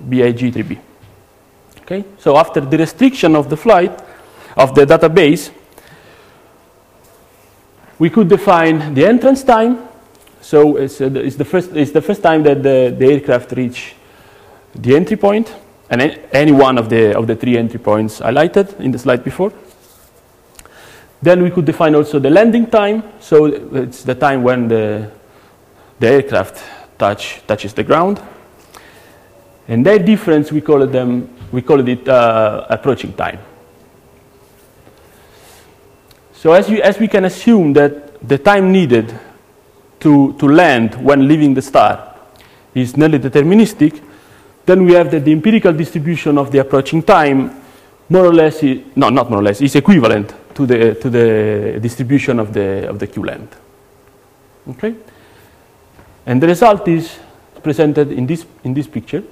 BIG 0.08 0.54
3B. 0.54 0.85
Okay, 1.86 2.04
so 2.18 2.36
after 2.36 2.60
the 2.60 2.78
restriction 2.78 3.36
of 3.36 3.48
the 3.48 3.56
flight, 3.56 3.96
of 4.56 4.74
the 4.74 4.84
database, 4.84 5.52
we 7.96 8.10
could 8.10 8.28
define 8.28 8.92
the 8.92 9.06
entrance 9.06 9.44
time. 9.44 9.86
So 10.40 10.78
it's, 10.78 11.00
uh, 11.00 11.10
it's, 11.14 11.36
the, 11.36 11.44
first, 11.44 11.70
it's 11.76 11.92
the 11.92 12.02
first 12.02 12.24
time 12.24 12.42
that 12.42 12.60
the, 12.64 12.92
the 12.98 13.06
aircraft 13.06 13.52
reach 13.52 13.94
the 14.74 14.96
entry 14.96 15.16
point, 15.16 15.54
and 15.88 16.02
any 16.32 16.50
one 16.50 16.76
of 16.76 16.88
the, 16.88 17.16
of 17.16 17.28
the 17.28 17.36
three 17.36 17.56
entry 17.56 17.78
points 17.78 18.18
highlighted 18.18 18.80
in 18.80 18.90
the 18.90 18.98
slide 18.98 19.22
before. 19.22 19.52
Then 21.22 21.40
we 21.40 21.52
could 21.52 21.66
define 21.66 21.94
also 21.94 22.18
the 22.18 22.30
landing 22.30 22.66
time. 22.66 23.04
So 23.20 23.44
it's 23.46 24.02
the 24.02 24.16
time 24.16 24.42
when 24.42 24.66
the, 24.66 25.08
the 26.00 26.08
aircraft 26.08 26.64
touch, 26.98 27.46
touches 27.46 27.74
the 27.74 27.84
ground. 27.84 28.20
And 29.68 29.86
that 29.86 30.04
difference, 30.04 30.50
we 30.50 30.60
call 30.60 30.84
them, 30.88 31.35
we 31.52 31.62
call 31.62 31.86
it 31.86 32.08
uh, 32.08 32.66
approaching 32.68 33.12
time. 33.12 33.38
So 36.32 36.52
as, 36.52 36.68
you, 36.68 36.82
as 36.82 36.98
we 36.98 37.08
can 37.08 37.24
assume 37.24 37.72
that 37.72 38.26
the 38.26 38.38
time 38.38 38.70
needed 38.70 39.18
to, 40.00 40.32
to 40.34 40.48
land 40.48 40.94
when 40.94 41.26
leaving 41.26 41.54
the 41.54 41.62
star 41.62 42.14
is 42.74 42.96
nearly 42.96 43.18
deterministic, 43.18 44.02
then 44.66 44.84
we 44.84 44.92
have 44.92 45.10
that 45.10 45.24
the 45.24 45.32
empirical 45.32 45.72
distribution 45.72 46.38
of 46.38 46.50
the 46.50 46.58
approaching 46.58 47.02
time 47.02 47.62
more 48.08 48.26
or 48.26 48.34
less, 48.34 48.62
is, 48.62 48.84
no, 48.94 49.08
not 49.08 49.30
more 49.30 49.40
or 49.40 49.42
less, 49.42 49.60
is 49.60 49.74
equivalent 49.74 50.32
to 50.54 50.66
the, 50.66 50.94
to 50.94 51.10
the 51.10 51.78
distribution 51.80 52.38
of 52.38 52.52
the, 52.52 52.88
of 52.88 52.98
the 52.98 53.06
Q 53.06 53.24
length. 53.24 53.58
Okay? 54.68 54.94
And 56.26 56.42
the 56.42 56.46
result 56.46 56.86
is 56.88 57.18
presented 57.62 58.12
in 58.12 58.26
this, 58.26 58.46
in 58.64 58.74
this 58.74 58.86
picture. 58.86 59.22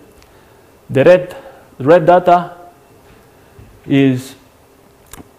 The 0.90 1.04
red, 1.04 1.36
red 1.78 2.06
data 2.06 2.56
is 3.86 4.34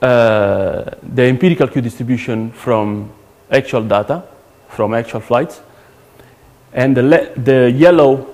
uh, 0.01 0.91
the 1.01 1.23
empirical 1.23 1.67
Q 1.67 1.81
distribution 1.81 2.51
from 2.51 3.11
actual 3.49 3.81
data, 3.83 4.23
from 4.69 4.93
actual 4.93 5.21
flights. 5.21 5.61
And 6.73 6.95
the, 6.95 7.31
the 7.37 7.71
yellow 7.71 8.27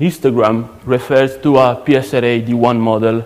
histogram 0.00 0.68
refers 0.84 1.38
to 1.38 1.58
a 1.58 1.76
PSRA 1.84 2.44
D1 2.46 2.78
model 2.78 3.24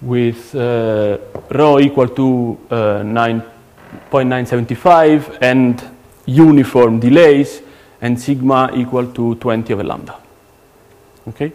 with 0.00 0.54
uh, 0.54 1.18
rho 1.50 1.78
equal 1.78 2.08
to 2.08 2.58
uh, 2.70 3.02
9.975 3.02 5.38
and 5.40 5.82
uniform 6.26 7.00
delays 7.00 7.62
and 8.00 8.20
sigma 8.20 8.70
equal 8.74 9.06
to 9.12 9.34
20 9.36 9.72
over 9.74 9.84
lambda. 9.84 10.16
Okay? 11.28 11.52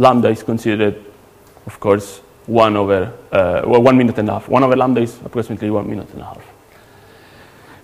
Lambda 0.00 0.30
is 0.30 0.42
considered, 0.42 0.96
of 1.66 1.78
course, 1.78 2.22
1 2.46 2.74
over, 2.74 3.12
uh, 3.30 3.62
well, 3.66 3.82
1 3.82 3.98
minute 3.98 4.16
and 4.16 4.30
a 4.30 4.32
half. 4.32 4.48
1 4.48 4.64
over 4.64 4.74
lambda 4.74 5.02
is 5.02 5.18
approximately 5.22 5.70
1 5.70 5.88
minute 5.88 6.08
and 6.14 6.22
a 6.22 6.24
half. 6.24 6.42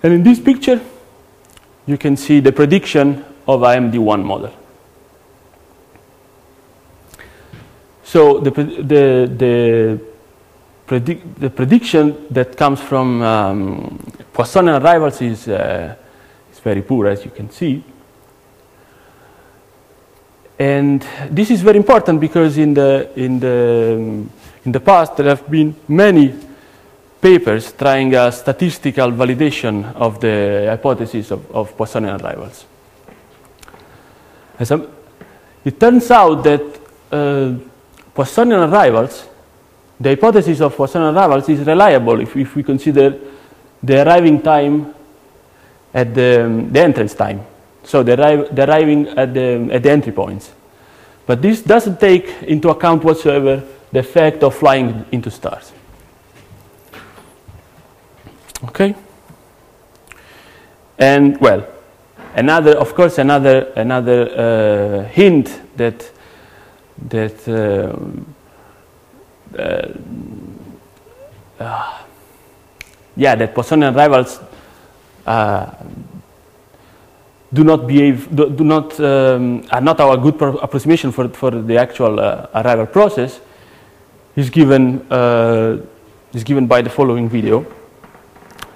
And 0.01 0.13
in 0.13 0.23
this 0.23 0.39
picture, 0.39 0.81
you 1.85 1.95
can 1.95 2.17
see 2.17 2.39
the 2.39 2.51
prediction 2.51 3.23
of 3.47 3.61
a 3.61 3.67
MD1 3.67 4.23
model. 4.23 4.51
So 8.03 8.39
the, 8.39 8.49
the, 8.49 9.31
the, 9.37 9.99
predict, 10.87 11.39
the 11.39 11.51
prediction 11.51 12.25
that 12.31 12.57
comes 12.57 12.81
from 12.81 13.21
um, 13.21 14.11
arrivals 14.35 15.21
is, 15.21 15.47
uh, 15.47 15.95
is 16.51 16.59
very 16.61 16.81
poor, 16.81 17.05
as 17.05 17.23
you 17.23 17.29
can 17.29 17.51
see. 17.51 17.83
And 20.59 21.05
this 21.29 21.51
is 21.51 21.61
very 21.61 21.77
important 21.77 22.19
because 22.19 22.57
in 22.57 22.73
the, 22.73 23.11
in 23.15 23.39
the 23.39 24.25
in 24.67 24.73
the 24.73 24.81
past, 24.81 25.15
there 25.15 25.29
have 25.29 25.49
been 25.49 25.73
many 25.87 26.33
papers 27.21 27.71
trying 27.71 28.13
a 28.13 28.29
statistical 28.33 29.11
validation 29.11 29.95
of 29.95 30.19
the 30.19 30.65
hypothesis 30.67 31.31
of, 31.31 31.49
of 31.51 31.75
Poissonian 31.77 32.21
arrivals. 32.21 32.65
It 35.63 35.79
turns 35.79 36.11
out 36.11 36.43
that 36.43 36.61
uh, 37.09 37.53
Poissonian 38.13 38.69
arrivals, 38.69 39.25
the 39.97 40.09
hypothesis 40.09 40.59
of 40.59 40.75
Poissonian 40.75 41.15
arrivals 41.15 41.47
is 41.47 41.65
reliable 41.65 42.19
if, 42.19 42.35
if 42.35 42.53
we 42.53 42.63
consider 42.63 43.17
the 43.81 44.05
arriving 44.05 44.41
time 44.41 44.93
at 45.93 46.13
the, 46.13 46.43
um, 46.43 46.73
the 46.73 46.81
entrance 46.81 47.13
time. 47.13 47.39
So 47.87 48.03
arri 48.03 48.67
arriving 48.67 49.07
at 49.07 49.33
the, 49.33 49.69
at 49.71 49.81
the 49.81 49.89
entry 49.89 50.11
points. 50.11 50.51
But 51.25 51.41
this 51.41 51.61
doesn't 51.61 52.01
take 52.01 52.27
into 52.43 52.69
account 52.69 53.03
whatsoever 53.05 53.63
the 53.93 53.99
effect 53.99 54.43
of 54.43 54.55
flying 54.55 55.05
into 55.13 55.31
stars. 55.31 55.71
Okay? 58.65 58.93
And 60.97 61.39
well, 61.39 61.65
another, 62.35 62.71
of 62.77 62.93
course, 62.93 63.19
another 63.19 63.71
another 63.77 64.19
uh, 64.35 65.07
hint 65.09 65.61
that 65.77 66.11
that 67.07 67.47
uh, 67.47 67.95
uh, 69.57 69.93
uh 71.63 72.03
yeah 73.15 73.35
that 73.35 73.53
Poissonian 73.55 73.95
arrivals 73.95 74.39
uh, 75.25 75.71
do 77.53 77.63
not 77.63 77.87
behave 77.87 78.35
do, 78.35 78.49
do 78.49 78.63
not 78.63 78.99
um, 78.99 79.63
are 79.71 79.81
not 79.81 79.99
our 79.99 80.17
good 80.17 80.35
approximation 80.35 81.11
for 81.11 81.29
for 81.29 81.51
the 81.51 81.77
actual 81.77 82.19
uh, 82.19 82.47
arrival 82.53 82.85
process 82.85 83.39
is 84.37 84.51
given, 84.51 85.01
uh, 85.11 85.79
is 86.31 86.43
given 86.43 86.67
by 86.67 86.81
the 86.81 86.89
following 86.89 87.27
video. 87.27 87.65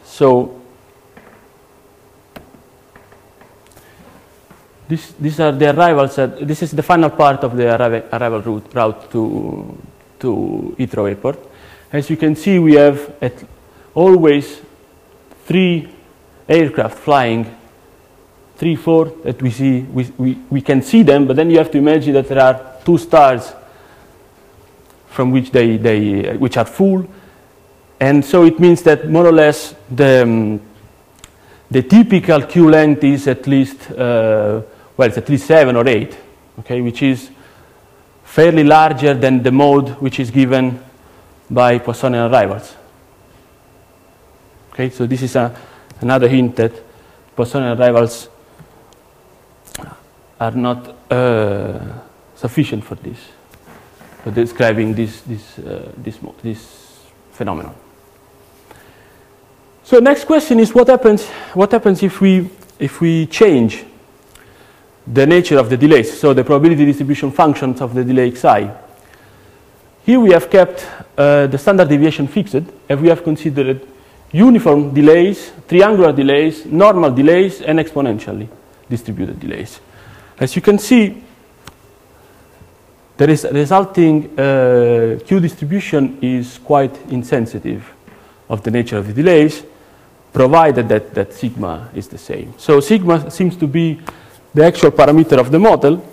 So 0.03 0.59
this, 4.87 5.13
these 5.19 5.39
are 5.39 5.51
the 5.51 5.69
arrivals. 5.69 6.17
At, 6.17 6.47
this 6.47 6.63
is 6.63 6.71
the 6.71 6.81
final 6.81 7.11
part 7.11 7.43
of 7.43 7.55
the 7.55 7.75
arrival, 7.75 8.09
arrival 8.11 8.41
route, 8.41 8.73
route 8.73 9.11
to, 9.11 9.77
to 10.19 10.75
Heathrow 10.79 11.07
Airport. 11.07 11.37
As 11.93 12.09
you 12.09 12.17
can 12.17 12.35
see, 12.35 12.57
we 12.57 12.73
have 12.73 13.13
always 13.93 14.61
three 15.45 15.89
aircraft 16.49 16.97
flying, 16.97 17.55
three, 18.61 18.75
four 18.75 19.05
that 19.23 19.41
we 19.41 19.49
see, 19.49 19.79
we, 19.79 20.03
we, 20.19 20.37
we 20.51 20.61
can 20.61 20.83
see 20.83 21.01
them, 21.01 21.25
but 21.25 21.35
then 21.35 21.49
you 21.49 21.57
have 21.57 21.71
to 21.71 21.79
imagine 21.79 22.13
that 22.13 22.27
there 22.27 22.39
are 22.39 22.75
two 22.85 22.95
stars 22.95 23.53
from 25.07 25.31
which 25.31 25.49
they, 25.49 25.77
they 25.77 26.37
which 26.37 26.57
are 26.57 26.65
full. 26.65 27.03
And 27.99 28.23
so 28.23 28.45
it 28.45 28.59
means 28.59 28.83
that 28.83 29.09
more 29.09 29.25
or 29.25 29.31
less 29.31 29.73
the, 29.89 30.21
um, 30.21 30.61
the 31.71 31.81
typical 31.81 32.43
Q 32.43 32.69
length 32.69 33.03
is 33.03 33.27
at 33.27 33.47
least, 33.47 33.89
uh, 33.89 34.61
well, 34.95 35.07
it's 35.07 35.17
at 35.17 35.27
least 35.27 35.47
seven 35.47 35.75
or 35.75 35.87
eight, 35.87 36.15
okay, 36.59 36.81
which 36.81 37.01
is 37.01 37.31
fairly 38.23 38.63
larger 38.63 39.15
than 39.15 39.41
the 39.41 39.51
mode 39.51 39.89
which 39.99 40.19
is 40.19 40.29
given 40.29 40.79
by 41.49 41.79
Poissonian 41.79 42.31
arrivals. 42.31 42.75
Okay, 44.71 44.91
so 44.91 45.07
this 45.07 45.23
is 45.23 45.35
a, 45.35 45.59
another 45.99 46.27
hint 46.27 46.55
that 46.57 46.73
Poissonian 47.35 47.75
arrivals 47.75 48.29
are 50.41 50.51
not 50.51 50.95
uh, 51.11 51.79
sufficient 52.35 52.83
for 52.83 52.95
this 52.95 53.19
for 54.23 54.31
describing 54.31 54.93
this, 54.93 55.21
this, 55.21 55.59
uh, 55.59 55.91
this, 55.97 56.19
this 56.43 56.99
phenomenon. 57.31 57.73
So 59.83 59.99
next 59.99 60.25
question 60.25 60.59
is 60.59 60.73
what 60.73 60.87
happens, 60.87 61.27
what 61.53 61.71
happens 61.71 62.03
if, 62.03 62.21
we, 62.21 62.49
if 62.79 63.01
we 63.01 63.25
change 63.25 63.83
the 65.07 65.25
nature 65.25 65.57
of 65.57 65.69
the 65.69 65.77
delays, 65.77 66.19
so 66.19 66.33
the 66.33 66.43
probability 66.43 66.85
distribution 66.85 67.31
functions 67.31 67.81
of 67.81 67.93
the 67.93 68.03
delay 68.03 68.33
xi. 68.33 68.69
Here 70.05 70.19
we 70.19 70.31
have 70.31 70.49
kept 70.49 70.87
uh, 71.17 71.47
the 71.47 71.57
standard 71.57 71.89
deviation 71.89 72.27
fixed, 72.27 72.55
and 72.87 73.01
we 73.01 73.09
have 73.09 73.23
considered 73.23 73.85
uniform 74.31 74.93
delays, 74.93 75.51
triangular 75.67 76.13
delays, 76.13 76.65
normal 76.65 77.11
delays, 77.11 77.61
and 77.61 77.79
exponentially 77.79 78.47
distributed 78.89 79.39
delays. 79.39 79.79
As 80.41 80.55
you 80.55 80.61
can 80.63 80.79
see, 80.79 81.21
the 83.15 83.27
res 83.27 83.45
resulting 83.51 84.39
uh, 84.39 85.19
Q 85.23 85.39
distribution 85.39 86.17
is 86.19 86.57
quite 86.57 86.97
insensitive 87.11 87.83
of 88.49 88.63
the 88.63 88.71
nature 88.71 88.97
of 88.97 89.05
the 89.05 89.13
delays, 89.13 89.63
provided 90.33 90.89
that, 90.89 91.13
that 91.13 91.31
sigma 91.31 91.91
is 91.93 92.07
the 92.07 92.17
same. 92.17 92.55
So 92.57 92.79
sigma 92.79 93.29
seems 93.29 93.55
to 93.57 93.67
be 93.67 94.01
the 94.55 94.65
actual 94.65 94.89
parameter 94.89 95.37
of 95.37 95.51
the 95.51 95.59
model, 95.59 96.03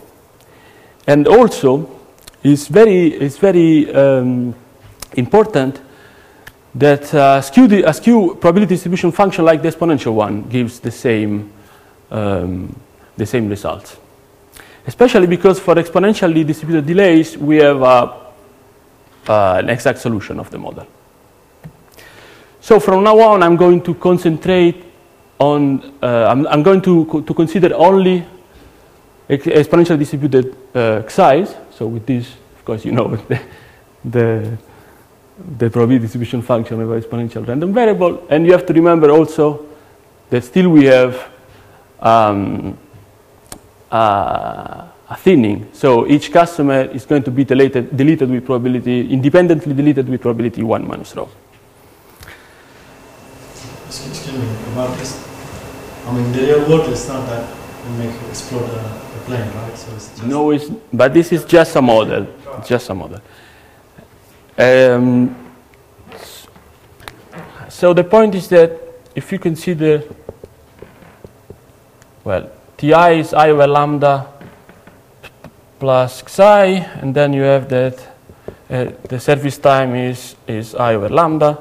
and 1.07 1.27
also 1.27 1.89
is 2.43 2.69
very, 2.69 3.15
is 3.15 3.39
very 3.39 3.91
um, 3.95 4.55
important 5.17 5.81
that 6.75 7.15
uh, 7.15 7.41
skew, 7.41 7.83
a 7.83 7.95
skew 7.95 8.37
probability 8.39 8.75
distribution 8.75 9.11
function 9.11 9.47
like 9.47 9.63
the 9.63 9.69
exponential 9.69 10.13
one 10.13 10.43
gives 10.51 10.81
the 10.81 10.91
same 10.91 11.51
um, 12.11 12.79
the 13.17 13.27
same 13.27 13.49
results. 13.49 13.97
Especially 14.89 15.27
because 15.27 15.61
for 15.61 15.75
exponentially 15.75 16.47
distributed 16.47 16.87
delays, 16.87 17.37
we 17.37 17.57
have 17.57 17.83
uh, 17.83 18.15
uh, 19.29 19.57
an 19.59 19.69
exact 19.69 19.99
solution 19.99 20.41
of 20.41 20.51
the 20.51 20.57
model. 20.57 20.87
So 22.63 22.81
from 22.81 23.05
now 23.05 23.19
on, 23.21 23.43
I'm 23.43 23.57
going 23.57 23.83
to 23.83 23.95
concentrate 23.95 24.83
on, 25.39 25.95
uh, 26.03 26.29
I'm, 26.31 26.47
I'm, 26.47 26.63
going 26.63 26.81
to, 26.81 27.05
to 27.21 27.35
consider 27.35 27.75
only 27.75 28.25
exponentially 29.29 29.99
distributed 29.99 30.57
uh, 30.75 31.03
xi's. 31.07 31.55
So 31.71 31.87
with 31.87 32.07
this, 32.07 32.27
of 32.57 32.65
course, 32.65 32.87
you 32.87 32.93
know 32.93 33.15
the, 33.29 33.43
the, 34.07 34.59
the 35.59 35.69
probability 35.69 35.99
distribution 35.99 36.41
function 36.41 36.81
of 36.81 36.89
exponential 36.89 37.47
random 37.47 37.75
variable. 37.75 38.27
And 38.31 38.47
you 38.47 38.53
have 38.53 38.65
to 38.65 38.73
remember 38.73 39.11
also 39.11 39.67
that 40.31 40.45
still 40.45 40.71
we 40.71 40.87
have 40.87 41.31
um, 42.01 42.79
uh, 43.91 44.89
a 45.09 45.17
thinning. 45.17 45.69
So 45.73 46.07
each 46.07 46.33
customer 46.33 46.83
is 46.83 47.07
going 47.07 47.23
to 47.23 47.31
be 47.31 47.45
deleted, 47.45 47.97
deleted 47.97 48.31
with 48.31 48.45
probability, 48.45 49.11
independently 49.11 49.75
deleted 49.75 50.09
with 50.09 50.21
probability 50.21 50.63
1 50.63 50.87
minus 50.87 51.17
rho. 51.17 51.29
Excuse 53.87 54.33
me, 54.33 54.47
about 54.73 54.97
this. 54.99 55.25
I 56.07 56.13
mean, 56.13 56.33
the 56.33 56.41
real 56.41 56.69
world 56.69 56.89
is 56.91 57.09
not 57.09 57.27
that 57.27 57.49
will 57.85 57.97
make 57.97 58.21
you 58.21 58.29
explode 58.29 58.69
a, 58.71 59.09
plane, 59.25 59.51
right? 59.57 59.77
So 59.77 59.95
it's 59.95 60.23
No, 60.23 60.51
it's, 60.53 60.71
but 60.93 61.13
this 61.13 61.33
is 61.33 61.45
just 61.45 61.77
a 61.77 61.83
model. 61.83 62.27
Just 62.67 62.89
a 62.89 62.95
model. 62.95 63.21
Um, 64.57 65.37
so 67.69 67.93
the 67.93 68.05
point 68.05 68.35
is 68.35 68.49
that 68.49 68.81
if 69.15 69.31
you 69.31 69.39
consider, 69.39 70.03
well, 72.25 72.51
Ti 72.79 73.19
is 73.19 73.35
i 73.35 73.51
over 73.51 73.67
lambda 73.67 74.27
plus 75.81 76.23
xi, 76.29 76.79
and 77.03 77.13
then 77.13 77.33
you 77.33 77.43
have 77.43 77.69
that 77.69 77.99
uh, 78.71 78.87
the 79.09 79.19
service 79.19 79.59
time 79.59 79.97
is, 79.97 80.37
is 80.47 80.77
i 80.77 80.95
over 80.95 81.09
lambda. 81.09 81.59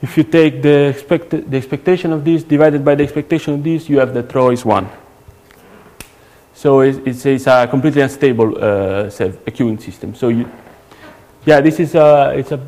If 0.00 0.16
you 0.16 0.24
take 0.24 0.62
the, 0.62 0.88
expect, 0.88 1.30
the 1.30 1.56
expectation 1.56 2.12
of 2.12 2.24
this 2.24 2.42
divided 2.42 2.84
by 2.84 2.94
the 2.94 3.02
expectation 3.02 3.54
of 3.54 3.64
this, 3.64 3.88
you 3.88 3.98
have 3.98 4.14
that 4.14 4.32
rho 4.34 4.50
is 4.50 4.64
1. 4.64 4.88
So 6.54 6.80
it's, 6.80 7.26
it's, 7.26 7.46
a 7.46 7.66
completely 7.68 8.00
unstable 8.00 8.56
uh, 8.56 9.10
queuing 9.50 9.80
system. 9.82 10.14
So 10.14 10.28
you, 10.28 10.50
yeah, 11.44 11.60
this 11.60 11.80
is 11.80 11.94
a, 11.94 12.32
it's 12.34 12.52
a 12.52 12.60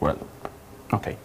well, 0.00 0.18
okay. 0.92 1.16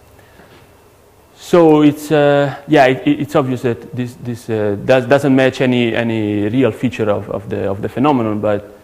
So 1.46 1.82
it's 1.82 2.10
uh, 2.10 2.56
yeah, 2.66 2.86
it, 2.86 3.06
it's 3.06 3.36
obvious 3.36 3.62
that 3.62 3.94
this 3.94 4.14
this 4.14 4.50
uh, 4.50 4.76
does, 4.84 5.06
doesn't 5.06 5.32
match 5.32 5.60
any 5.60 5.94
any 5.94 6.48
real 6.48 6.72
feature 6.72 7.08
of, 7.08 7.30
of 7.30 7.48
the 7.48 7.70
of 7.70 7.80
the 7.82 7.88
phenomenon, 7.88 8.40
but 8.40 8.76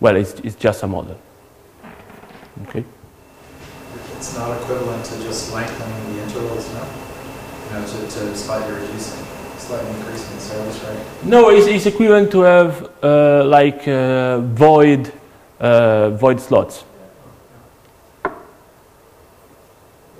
well, 0.00 0.16
it's 0.16 0.32
it's 0.40 0.56
just 0.56 0.82
a 0.82 0.86
model. 0.86 1.18
Okay. 2.62 2.84
It's 4.16 4.34
not 4.34 4.58
equivalent 4.62 5.04
to 5.04 5.22
just 5.22 5.52
lengthening 5.52 6.16
the 6.16 6.22
intervals, 6.22 6.72
no? 6.72 6.86
You 7.66 7.80
know, 7.80 7.86
to, 7.86 7.98
to 8.08 8.34
slightly 8.34 8.72
reducing, 8.72 9.26
slightly 9.58 9.90
increasing 9.90 10.36
the 10.36 10.40
service 10.40 10.84
rate. 10.84 11.28
No, 11.28 11.50
it's, 11.50 11.66
it's 11.66 11.84
equivalent 11.84 12.30
to 12.30 12.40
have 12.40 12.90
uh, 13.02 13.44
like 13.44 13.86
uh, 13.86 14.38
void 14.38 15.12
uh, 15.60 16.08
void 16.16 16.40
slots. 16.40 16.82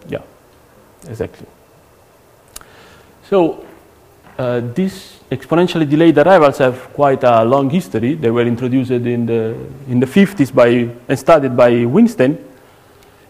Yeah, 0.09 0.21
exactly. 1.09 1.47
So 3.29 3.65
uh, 4.39 4.61
these 4.75 5.21
exponentially 5.31 5.89
delayed 5.89 6.17
arrivals 6.19 6.59
have 6.59 6.93
quite 6.93 7.25
a 7.25 7.45
long 7.45 7.69
history. 7.71 8.15
They 8.15 8.31
were 8.31 8.47
introduced 8.47 8.91
in 8.91 9.27
the 9.27 9.57
in 9.89 10.01
the 10.01 10.07
50s 10.07 10.55
by 10.55 10.89
and 11.09 11.19
studied 11.19 11.57
by 11.57 11.85
Winsten. 11.85 12.39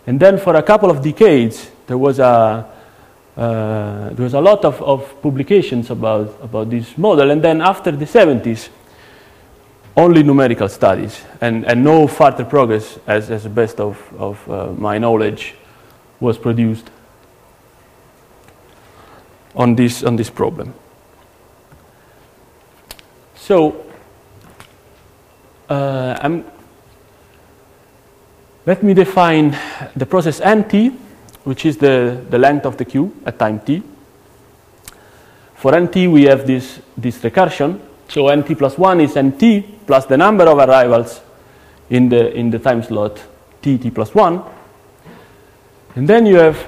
and 0.06 0.20
then 0.20 0.38
for 0.38 0.54
a 0.54 0.62
couple 0.62 0.88
of 0.90 1.02
decades 1.02 1.70
there 1.86 1.98
was 1.98 2.18
a 2.18 2.64
uh, 3.36 4.08
there 4.14 4.24
was 4.24 4.34
a 4.34 4.40
lot 4.40 4.64
of, 4.64 4.80
of 4.82 5.20
publications 5.20 5.90
about, 5.90 6.38
about 6.42 6.70
this 6.70 6.96
model, 6.96 7.30
and 7.30 7.42
then 7.42 7.60
after 7.60 7.90
the 7.90 8.06
70s, 8.06 8.70
only 9.94 10.22
numerical 10.22 10.68
studies 10.70 11.22
and, 11.42 11.66
and 11.66 11.84
no 11.84 12.06
further 12.06 12.46
progress, 12.46 12.98
as, 13.06 13.30
as 13.30 13.46
best 13.46 13.78
of, 13.78 14.00
of 14.18 14.50
uh, 14.50 14.72
my 14.78 14.96
knowledge, 14.96 15.54
was 16.18 16.38
produced 16.38 16.90
on 19.56 19.74
this, 19.74 20.02
on 20.02 20.16
this 20.16 20.30
problem. 20.30 20.74
So, 23.34 23.84
uh, 25.68 26.42
let 28.66 28.82
me 28.82 28.94
define 28.94 29.56
the 29.94 30.06
process 30.06 30.40
NT, 30.44 30.92
which 31.44 31.64
is 31.64 31.76
the, 31.76 32.24
the 32.28 32.38
length 32.38 32.66
of 32.66 32.76
the 32.76 32.84
queue 32.84 33.14
at 33.24 33.38
time 33.38 33.60
t. 33.60 33.82
For 35.54 35.80
nt, 35.80 35.94
we 36.08 36.24
have 36.24 36.46
this, 36.46 36.80
this 36.96 37.18
recursion. 37.18 37.80
So 38.08 38.28
nt 38.34 38.58
plus 38.58 38.76
1 38.76 39.00
is 39.00 39.16
nt 39.16 39.86
plus 39.86 40.06
the 40.06 40.16
number 40.16 40.44
of 40.44 40.58
arrivals 40.58 41.20
in 41.88 42.08
the, 42.08 42.34
in 42.34 42.50
the 42.50 42.58
time 42.58 42.82
slot 42.82 43.22
tt 43.62 43.94
plus 43.94 44.12
1. 44.12 44.42
And 45.94 46.08
then 46.08 46.26
you 46.26 46.36
have, 46.36 46.66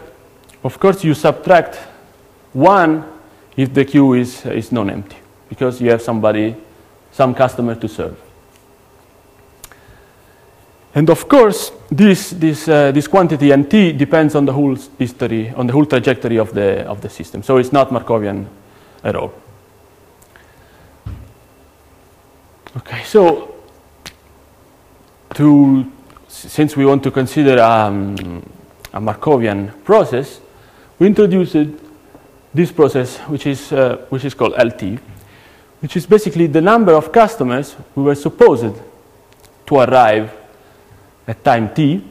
of 0.62 0.79
course, 0.79 1.03
you 1.03 1.14
subtract 1.14 1.79
1 2.52 3.04
if 3.56 3.74
the 3.74 3.84
queue 3.84 4.14
is, 4.14 4.46
is 4.46 4.70
non-empty, 4.70 5.16
because 5.48 5.80
you 5.80 5.90
have 5.90 6.00
somebody, 6.00 6.54
some 7.11 7.34
customer 7.34 7.74
to 7.74 7.88
serve. 7.88 8.16
And 10.94 11.11
of 11.11 11.28
course, 11.28 11.72
this, 11.90 12.30
this, 12.30 12.68
uh, 12.68 12.92
this 12.92 13.06
quantity 13.06 13.54
nt 13.54 13.98
depends 13.98 14.34
on 14.34 14.46
the 14.46 14.52
whole 14.52 14.76
history, 14.98 15.50
on 15.50 15.66
the 15.66 15.72
whole 15.72 15.87
trajectory 15.87 16.38
of 16.38 16.54
the, 16.54 16.87
of 16.87 17.00
the 17.00 17.08
system. 17.08 17.42
So 17.42 17.58
it's 17.58 17.72
not 17.72 17.90
Markovian 17.90 18.46
at 19.04 19.14
all. 19.14 19.32
Okay, 22.76 23.02
so 23.04 23.54
to, 25.34 25.90
since 26.28 26.76
we 26.76 26.87
want 26.87 27.02
to 27.02 27.11
consider 27.11 27.61
um, 27.61 28.42
a 28.92 29.00
Markovian 29.00 29.84
process, 29.84 30.40
we 30.98 31.06
introduced 31.06 31.54
this 32.52 32.72
process, 32.72 33.18
which 33.28 33.46
is, 33.46 33.72
uh, 33.72 34.06
which 34.08 34.24
is 34.24 34.34
called 34.34 34.54
LT, 34.58 34.98
which 35.80 35.96
is 35.96 36.06
basically 36.06 36.46
the 36.46 36.61
number 36.61 36.92
of 36.92 37.12
customers 37.12 37.76
who 37.94 38.04
were 38.04 38.14
supposed 38.14 38.74
to 39.66 39.76
arrive 39.76 40.32
at 41.26 41.44
time 41.44 41.72
t, 41.74 42.02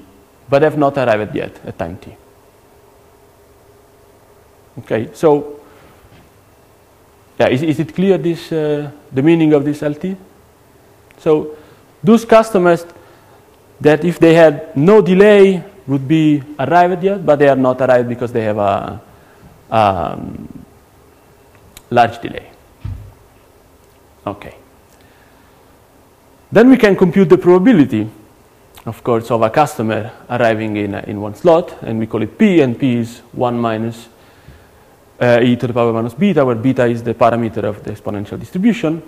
but 0.49 0.61
have 0.61 0.77
not 0.77 0.97
arrived 0.97 1.35
yet 1.35 1.59
at 1.65 1.77
time 1.77 1.97
t. 1.97 2.15
Okay, 4.79 5.09
so 5.13 5.59
yeah, 7.39 7.49
is, 7.49 7.63
is 7.63 7.79
it 7.79 7.93
clear 7.93 8.17
this 8.17 8.51
uh, 8.51 8.91
the 9.11 9.21
meaning 9.21 9.53
of 9.53 9.65
this 9.65 9.81
LT? 9.81 10.15
So 11.17 11.57
those 12.03 12.25
customers 12.25 12.85
that 13.81 14.03
if 14.03 14.19
they 14.19 14.33
had 14.33 14.75
no 14.75 15.01
delay 15.01 15.63
would 15.87 16.07
be 16.07 16.43
arrived 16.59 17.03
yet, 17.03 17.25
but 17.25 17.39
they 17.39 17.47
are 17.47 17.55
not 17.55 17.81
arrived 17.81 18.09
because 18.09 18.31
they 18.31 18.43
have 18.43 18.57
a, 18.57 19.01
um, 19.69 20.65
large 21.89 22.21
delay. 22.21 22.49
Okay. 24.25 24.55
Then 26.51 26.69
we 26.69 26.77
can 26.77 26.95
compute 26.95 27.29
the 27.29 27.37
probability, 27.37 28.09
of 28.85 29.03
course, 29.03 29.31
of 29.31 29.41
a 29.41 29.49
customer 29.49 30.11
arriving 30.29 30.77
in, 30.77 30.95
in 30.95 31.19
one 31.19 31.35
slot, 31.35 31.81
and 31.81 31.99
we 31.99 32.07
call 32.07 32.21
it 32.21 32.37
P, 32.37 32.61
and 32.61 32.79
P 32.79 32.97
is 32.97 33.19
1 33.33 33.59
minus 33.59 34.07
uh, 35.19 35.39
e 35.41 35.55
to 35.55 35.67
the 35.67 35.73
power 35.73 35.91
minus 35.91 36.13
beta, 36.13 36.45
where 36.45 36.55
beta 36.55 36.85
is 36.85 37.03
the 37.03 37.13
parameter 37.13 37.63
of 37.63 37.83
the 37.83 37.91
exponential 37.91 38.39
distribution. 38.39 39.01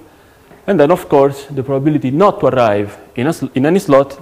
And 0.68 0.80
then, 0.80 0.92
of 0.92 1.08
course, 1.08 1.46
the 1.46 1.64
probability 1.64 2.12
not 2.12 2.40
to 2.42 2.48
arrive 2.48 2.98
in, 3.16 3.28
a 3.28 3.34
in 3.56 3.66
any 3.66 3.80
slot 3.80 4.22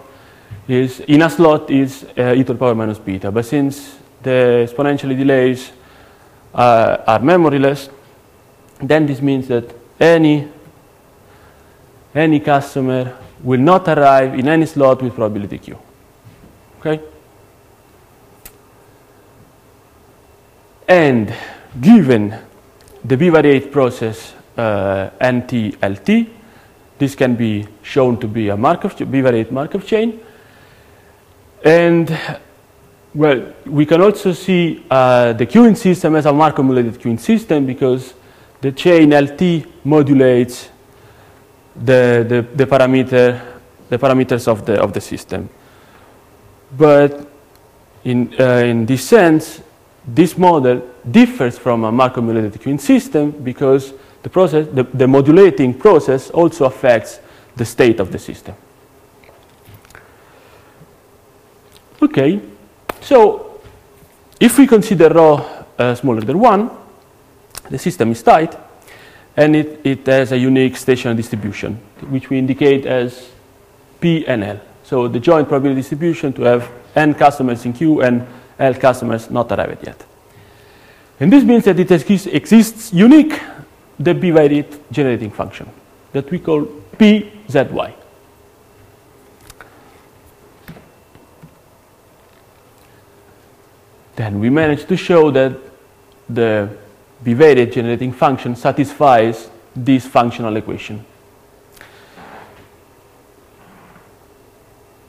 is 0.67 1.00
in 1.02 1.21
a 1.21 1.30
slot 1.30 1.71
is 1.71 2.06
uh, 2.17 2.34
e 2.36 2.43
to 2.43 2.54
the 2.54 2.60
power 2.60 2.76
minus 2.76 3.00
beta. 3.00 3.32
But 3.32 3.45
since 3.45 3.97
the 4.21 4.67
exponentially 4.67 5.17
delays 5.17 5.71
uh, 6.53 6.97
are 7.07 7.19
memoryless, 7.19 7.89
then 8.81 9.05
this 9.05 9.21
means 9.21 9.47
that 9.47 9.73
any 9.99 10.47
any 12.15 12.39
customer 12.39 13.15
will 13.43 13.60
not 13.60 13.88
arrive 13.88 14.33
in 14.33 14.47
any 14.47 14.65
slot 14.65 15.01
with 15.01 15.13
probability 15.13 15.60
q. 15.60 15.77
Okay? 16.79 17.01
And 20.88 21.33
given 21.79 22.36
the 23.03 23.17
bivariate 23.17 23.71
process 23.71 24.33
uh, 24.57 25.10
NT-LT, 25.21 26.27
this 26.97 27.13
can 27.13 27.36
be 27.36 27.67
shown 27.83 28.19
to 28.19 28.27
be 28.27 28.49
a 28.49 28.57
Markov 28.57 28.95
bivariate 28.95 29.51
Markov 29.51 29.86
chain. 29.86 30.19
And 31.63 32.10
Well, 33.17 33.51
we 33.65 33.88
can 33.88 33.99
also 34.01 34.32
see 34.32 34.86
uh, 34.91 35.34
the 35.34 35.47
queuing 35.47 35.75
system 35.75 36.15
as 36.15 36.27
a 36.27 36.32
Markov-modulated 36.32 37.01
queuing 37.01 37.19
system 37.19 37.65
because 37.65 38.13
the 38.62 38.71
chain 38.71 39.10
LT 39.10 39.65
modulates 39.84 40.69
the, 41.75 42.23
the, 42.30 42.47
the, 42.56 42.67
parameter, 42.67 43.41
the 43.89 43.97
parameters 43.97 44.47
of 44.47 44.67
the, 44.67 44.80
of 44.80 44.93
the 44.93 45.01
system. 45.01 45.49
But 46.77 47.27
in, 48.03 48.36
uh, 48.39 48.58
in 48.58 48.86
this 48.86 49.08
sense, 49.08 49.63
this 50.06 50.38
model 50.38 50.88
differs 51.10 51.58
from 51.58 51.86
a 51.86 51.91
Markov-modulated 51.91 52.62
queuing 52.62 52.80
system 52.80 53.32
because 53.32 53.93
the, 54.21 54.30
process, 54.30 54.67
the, 54.71 54.84
the 54.84 55.08
modulating 55.08 55.73
process 55.73 56.30
also 56.30 56.65
affects 56.65 57.19
the 57.56 57.65
state 57.65 57.99
of 57.99 58.12
the 58.12 58.19
system. 58.19 58.53
Okay, 61.99 62.41
so 63.01 63.62
if 64.39 64.57
we 64.57 64.67
consider 64.67 65.10
rho 65.10 65.65
uh, 65.77 65.95
smaller 65.95 66.21
than 66.21 66.39
1, 66.39 66.69
the 67.69 67.77
system 67.77 68.12
is 68.12 68.23
tight, 68.23 68.55
and 69.36 69.55
it, 69.55 69.81
it 69.83 70.05
has 70.05 70.31
a 70.31 70.38
unique 70.38 70.77
stationary 70.77 71.17
distribution, 71.17 71.75
which 72.10 72.29
we 72.29 72.38
indicate 72.38 72.86
as 72.86 73.29
P 73.99 74.25
and 74.27 74.43
L. 74.43 74.60
So 74.83 75.07
the 75.07 75.19
joint 75.19 75.47
probability 75.47 75.81
distribution 75.81 76.33
to 76.33 76.43
have 76.43 76.71
n 76.95 77.13
customers 77.13 77.65
in 77.65 77.73
Q 77.73 78.01
and 78.01 78.25
L 78.57 78.73
customers 78.73 79.29
not 79.29 79.51
arrived 79.51 79.86
yet. 79.86 80.03
And 81.19 81.31
this 81.31 81.43
means 81.43 81.65
that 81.65 81.79
it 81.79 81.91
exists 81.91 82.93
unique 82.93 83.39
the 83.99 84.13
bivariate 84.13 84.79
generating 84.91 85.31
function 85.31 85.69
that 86.13 86.29
we 86.31 86.39
call 86.39 86.65
PZY. 86.97 87.93
Then 94.17 94.39
we 94.39 94.49
managed 94.49 94.88
to 94.89 94.97
show 94.97 95.30
that 95.32 95.56
the 96.27 96.75
bivariate 97.23 97.71
generating 97.71 98.12
function 98.12 98.56
satisfies 98.56 99.49
this 99.75 100.08
functional 100.08 100.56
equation. 100.58 101.06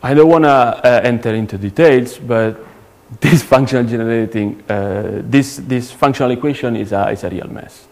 I 0.02 0.12
don't 0.12 0.28
want 0.28 0.44
to 0.44 0.50
uh, 0.50 1.00
enter 1.02 1.34
into 1.34 1.56
details, 1.56 2.18
but 2.18 2.58
this 3.20 3.42
functional 3.42 3.84
generating, 3.84 4.62
uh, 4.68 5.22
this, 5.24 5.56
this 5.56 5.90
functional 5.90 6.30
equation 6.32 6.76
is 6.76 6.92
a, 6.92 7.08
is 7.08 7.24
a 7.24 7.30
real 7.30 7.48
mess. 7.48 7.88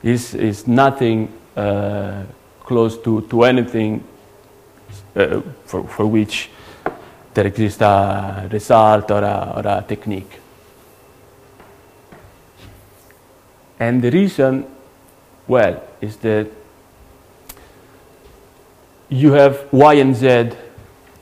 It's, 0.00 0.32
it's 0.34 0.68
nothing 0.68 1.32
uh, 1.56 2.22
close 2.60 2.96
to, 2.98 3.22
to 3.22 3.42
anything 3.42 4.04
uh, 5.16 5.40
for, 5.64 5.82
for 5.88 6.06
which 6.06 6.50
there 7.34 7.46
exists 7.46 7.82
a 7.82 8.48
result 8.50 9.10
or 9.10 9.22
a, 9.22 9.52
or 9.56 9.66
a 9.66 9.84
technique. 9.86 10.40
And 13.78 14.00
the 14.00 14.10
reason, 14.10 14.66
well, 15.46 15.82
is 16.00 16.16
that 16.18 16.48
you 19.08 19.32
have 19.32 19.66
Y 19.72 19.94
and 19.94 20.14
Z 20.14 20.50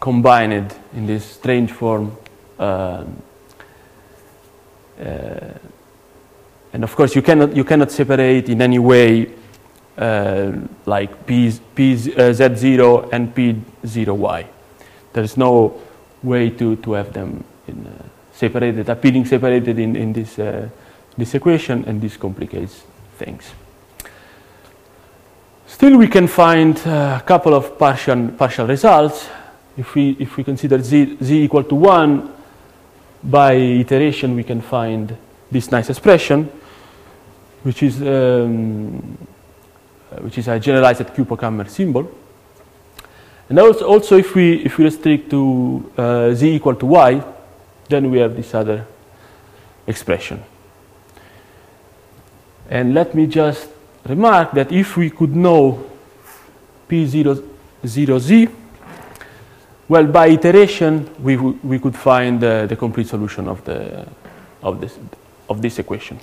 combined 0.00 0.74
in 0.94 1.06
this 1.06 1.24
strange 1.24 1.72
form. 1.72 2.16
Um, 2.58 3.22
uh, 5.00 5.04
and 6.72 6.84
of 6.84 6.94
course, 6.94 7.14
you 7.14 7.22
cannot, 7.22 7.56
you 7.56 7.64
cannot 7.64 7.90
separate 7.90 8.48
in 8.48 8.62
any 8.62 8.78
way 8.78 9.32
uh, 9.96 10.52
like 10.86 11.26
P, 11.26 11.52
P, 11.74 11.92
uh, 11.92 12.32
Z0 12.32 13.12
and 13.12 13.34
P0Y. 13.34 14.46
There 15.12 15.24
is 15.24 15.36
no 15.36 15.80
way 16.22 16.50
to, 16.50 16.76
to 16.76 16.92
have 16.92 17.12
them 17.12 17.44
in, 17.66 17.86
uh, 17.86 18.02
separated, 18.32 18.88
appearing 18.88 19.24
separated 19.24 19.78
in, 19.78 19.96
in 19.96 20.12
this 20.12 20.38
uh, 20.38 20.68
this 21.16 21.34
equation, 21.34 21.84
and 21.86 22.00
this 22.00 22.16
complicates 22.16 22.82
things. 23.18 23.52
Still, 25.66 25.96
we 25.96 26.08
can 26.08 26.26
find 26.26 26.78
a 26.86 27.22
couple 27.24 27.54
of 27.54 27.78
partial, 27.78 28.28
partial 28.28 28.66
results. 28.66 29.28
If 29.76 29.94
we, 29.94 30.16
if 30.18 30.36
we 30.36 30.44
consider 30.44 30.82
z, 30.82 31.16
z 31.22 31.44
equal 31.44 31.64
to 31.64 31.74
1, 31.74 32.32
by 33.24 33.52
iteration 33.54 34.34
we 34.34 34.44
can 34.44 34.60
find 34.60 35.16
this 35.50 35.70
nice 35.70 35.88
expression, 35.88 36.50
which 37.62 37.82
is, 37.82 38.02
um, 38.02 39.16
which 40.20 40.38
is 40.38 40.48
a 40.48 40.58
generalized 40.58 41.14
Q-Pochhammer 41.14 41.68
symbol. 41.68 42.10
And 43.52 43.58
also, 43.58 43.84
also 43.84 44.16
if, 44.16 44.34
we, 44.34 44.64
if 44.64 44.78
we 44.78 44.84
restrict 44.84 45.28
to 45.28 45.92
uh, 45.98 46.32
z 46.32 46.54
equal 46.54 46.74
to 46.74 46.86
y, 46.86 47.22
then 47.86 48.10
we 48.10 48.18
have 48.20 48.34
this 48.34 48.54
other 48.54 48.86
expression. 49.86 50.42
And 52.70 52.94
let 52.94 53.14
me 53.14 53.26
just 53.26 53.68
remark 54.06 54.52
that 54.52 54.72
if 54.72 54.96
we 54.96 55.10
could 55.10 55.36
know 55.36 55.84
P0, 56.88 57.46
0z, 57.84 58.50
well, 59.86 60.06
by 60.06 60.28
iteration, 60.28 61.10
we, 61.22 61.36
we 61.36 61.78
could 61.78 61.94
find 61.94 62.42
uh, 62.42 62.64
the 62.64 62.76
complete 62.76 63.08
solution 63.08 63.48
of, 63.48 63.62
the, 63.66 64.08
of, 64.62 64.80
this, 64.80 64.98
of 65.50 65.60
this 65.60 65.78
equation. 65.78 66.18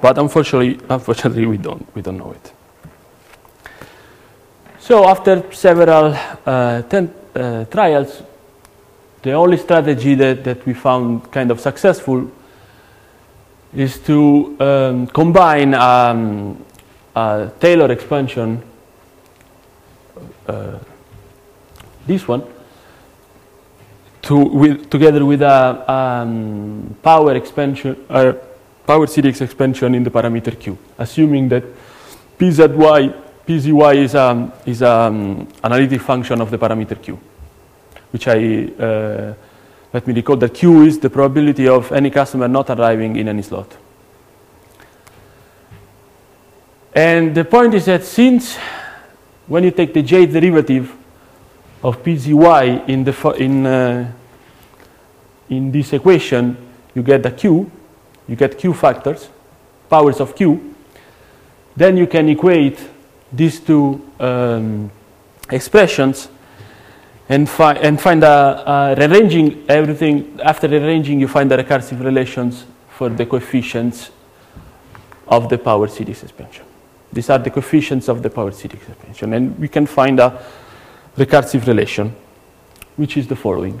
But 0.00 0.16
unfortunately, 0.16 0.78
unfortunately 0.88 1.46
we, 1.46 1.56
don't, 1.56 1.92
we 1.92 2.02
don't 2.02 2.18
know 2.18 2.30
it. 2.30 2.52
So 4.88 5.04
after 5.04 5.44
several 5.52 6.16
uh, 6.46 6.80
ten, 6.80 7.12
uh, 7.34 7.66
trials, 7.66 8.22
the 9.20 9.32
only 9.32 9.58
strategy 9.58 10.14
that, 10.14 10.44
that 10.44 10.64
we 10.64 10.72
found 10.72 11.30
kind 11.30 11.50
of 11.50 11.60
successful 11.60 12.30
is 13.76 13.98
to 14.04 14.56
um, 14.58 15.06
combine 15.08 15.74
um, 15.74 16.64
a 17.14 17.52
Taylor 17.60 17.92
expansion, 17.92 18.62
uh, 20.46 20.78
this 22.06 22.26
one, 22.26 22.44
to, 24.22 24.38
with, 24.38 24.88
together 24.88 25.22
with 25.22 25.42
a 25.42 25.92
um, 25.92 26.96
power 27.02 27.34
expansion, 27.34 28.06
uh, 28.08 28.32
power 28.86 29.06
series 29.06 29.42
expansion 29.42 29.94
in 29.94 30.02
the 30.02 30.10
parameter 30.10 30.58
Q, 30.58 30.78
assuming 30.96 31.50
that 31.50 31.64
PZY, 32.38 33.27
PZY 33.48 33.96
is 33.96 34.14
an 34.14 34.20
um, 34.20 34.52
is 34.66 34.82
um, 34.82 35.48
analytic 35.64 36.02
function 36.02 36.38
of 36.42 36.50
the 36.50 36.58
parameter 36.58 37.00
Q, 37.00 37.18
which 38.10 38.28
I 38.28 38.66
uh, 38.78 39.34
let 39.90 40.06
me 40.06 40.12
recall 40.12 40.36
that 40.36 40.52
Q 40.52 40.82
is 40.82 40.98
the 40.98 41.08
probability 41.08 41.66
of 41.66 41.90
any 41.92 42.10
customer 42.10 42.46
not 42.46 42.68
arriving 42.68 43.16
in 43.16 43.26
any 43.26 43.40
slot. 43.40 43.74
And 46.94 47.34
the 47.34 47.46
point 47.46 47.72
is 47.72 47.86
that 47.86 48.04
since 48.04 48.58
when 49.46 49.64
you 49.64 49.70
take 49.70 49.94
the 49.94 50.02
j 50.02 50.26
derivative 50.26 50.94
of 51.82 52.02
pzy 52.02 52.86
in, 52.86 53.04
the, 53.04 53.30
in, 53.38 53.64
uh, 53.64 54.12
in 55.48 55.72
this 55.72 55.94
equation, 55.94 56.54
you 56.94 57.02
get 57.02 57.22
the 57.22 57.30
q, 57.30 57.70
you 58.26 58.36
get 58.36 58.58
q 58.58 58.74
factors, 58.74 59.30
powers 59.88 60.20
of 60.20 60.36
q, 60.36 60.74
then 61.74 61.96
you 61.96 62.06
can 62.06 62.28
equate 62.28 62.78
these 63.32 63.60
two 63.60 64.00
um, 64.20 64.90
expressions 65.50 66.28
and, 67.28 67.48
fi 67.48 67.74
and 67.74 68.00
find 68.00 68.24
a, 68.24 68.62
a 68.66 68.94
rearranging 68.96 69.64
everything. 69.68 70.40
After 70.42 70.68
rearranging, 70.68 71.20
you 71.20 71.28
find 71.28 71.50
the 71.50 71.56
recursive 71.56 72.02
relations 72.02 72.64
for 72.90 73.08
the 73.08 73.26
coefficients 73.26 74.10
of 75.26 75.48
the 75.48 75.58
power 75.58 75.88
series 75.88 76.22
expansion. 76.22 76.64
These 77.12 77.30
are 77.30 77.38
the 77.38 77.50
coefficients 77.50 78.08
of 78.08 78.22
the 78.22 78.30
power 78.30 78.50
series 78.50 78.80
expansion. 78.88 79.34
And 79.34 79.58
we 79.58 79.68
can 79.68 79.86
find 79.86 80.20
a 80.20 80.42
recursive 81.16 81.66
relation, 81.66 82.14
which 82.96 83.16
is 83.16 83.26
the 83.26 83.36
following. 83.36 83.80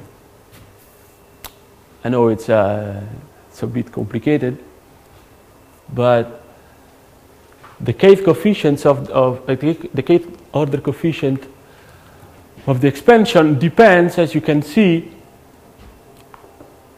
I 2.04 2.10
know 2.10 2.28
it's, 2.28 2.48
uh, 2.48 3.02
it's 3.50 3.62
a 3.62 3.66
bit 3.66 3.90
complicated, 3.90 4.58
but 5.92 6.42
the 7.80 7.94
kth 7.94 8.24
coefficients 8.24 8.84
of, 8.84 9.08
of 9.10 9.46
the 9.46 9.56
kth 9.56 10.38
order 10.52 10.80
coefficient 10.80 11.44
of 12.66 12.80
the 12.82 12.88
expansion 12.88 13.58
depends, 13.58 14.18
as 14.18 14.34
you 14.34 14.42
can 14.42 14.60
see, 14.60 15.10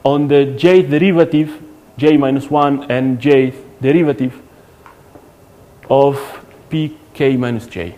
on 0.03 0.27
the 0.27 0.57
jth 0.59 0.90
derivative, 0.90 1.62
j 1.97 2.16
minus 2.16 2.51
1 2.51 2.90
and 2.90 3.21
jth 3.21 3.55
derivative 3.81 4.40
of 5.88 6.19
pk 6.71 7.38
minus 7.38 7.66
j, 7.66 7.95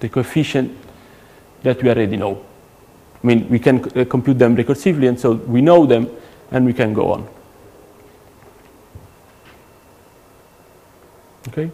the 0.00 0.08
coefficient 0.08 0.74
that 1.62 1.82
we 1.82 1.90
already 1.90 2.16
know. 2.16 2.42
I 3.22 3.26
mean, 3.26 3.48
we 3.48 3.58
can 3.58 3.84
uh, 3.98 4.04
compute 4.04 4.38
them 4.38 4.56
recursively, 4.56 5.08
and 5.08 5.18
so 5.18 5.32
we 5.32 5.60
know 5.60 5.86
them, 5.86 6.08
and 6.50 6.64
we 6.64 6.72
can 6.72 6.94
go 6.94 7.12
on. 7.12 7.28
Okay? 11.48 11.70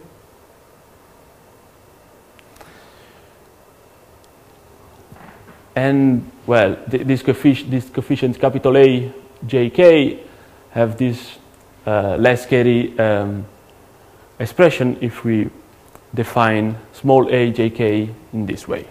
and 5.75 6.29
well, 6.45 6.75
th 6.89 7.07
this, 7.07 7.23
coefficient, 7.23 7.71
this 7.71 7.89
coefficient 7.89 8.39
capital 8.39 8.77
A, 8.77 9.11
J, 9.47 9.69
K 9.69 10.19
have 10.71 10.97
this 10.97 11.37
uh, 11.85 12.15
less 12.17 12.43
scary 12.43 12.97
um, 12.99 13.45
expression 14.39 14.97
if 15.01 15.23
we 15.23 15.49
define 16.13 16.77
small 16.93 17.29
a, 17.29 17.51
j, 17.51 17.69
k 17.69 18.09
in 18.33 18.45
this 18.45 18.67
way. 18.67 18.85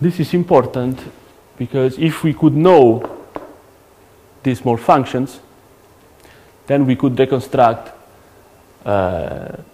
This 0.00 0.20
is 0.20 0.34
important 0.34 1.00
because 1.56 1.98
if 1.98 2.24
we 2.24 2.34
could 2.34 2.54
know 2.54 3.02
these 4.42 4.58
small 4.58 4.76
functions, 4.76 5.40
then 6.66 6.86
we 6.86 6.96
could 6.96 7.18
reconstruct 7.18 7.92
well, 8.84 9.64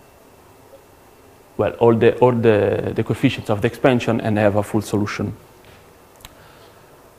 all, 1.79 1.95
the, 1.95 2.17
all 2.19 2.33
the, 2.33 2.93
the 2.95 3.05
coefficients 3.05 3.51
of 3.51 3.61
the 3.61 3.67
expansion 3.67 4.21
and 4.21 4.39
have 4.39 4.57
a 4.57 4.63
full 4.63 4.81
solution 4.81 5.37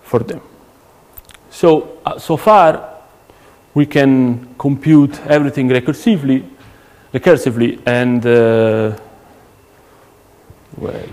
for 0.02 0.20
them. 0.20 0.42
So, 1.50 2.00
uh, 2.06 2.18
so 2.18 2.38
far, 2.38 2.90
we 3.74 3.86
can 3.86 4.56
compute 4.58 5.20
everything 5.28 5.70
recursively, 5.70 6.44
recursively 7.14 7.82
and, 7.86 8.26
uh, 8.26 8.98
well, 10.78 11.08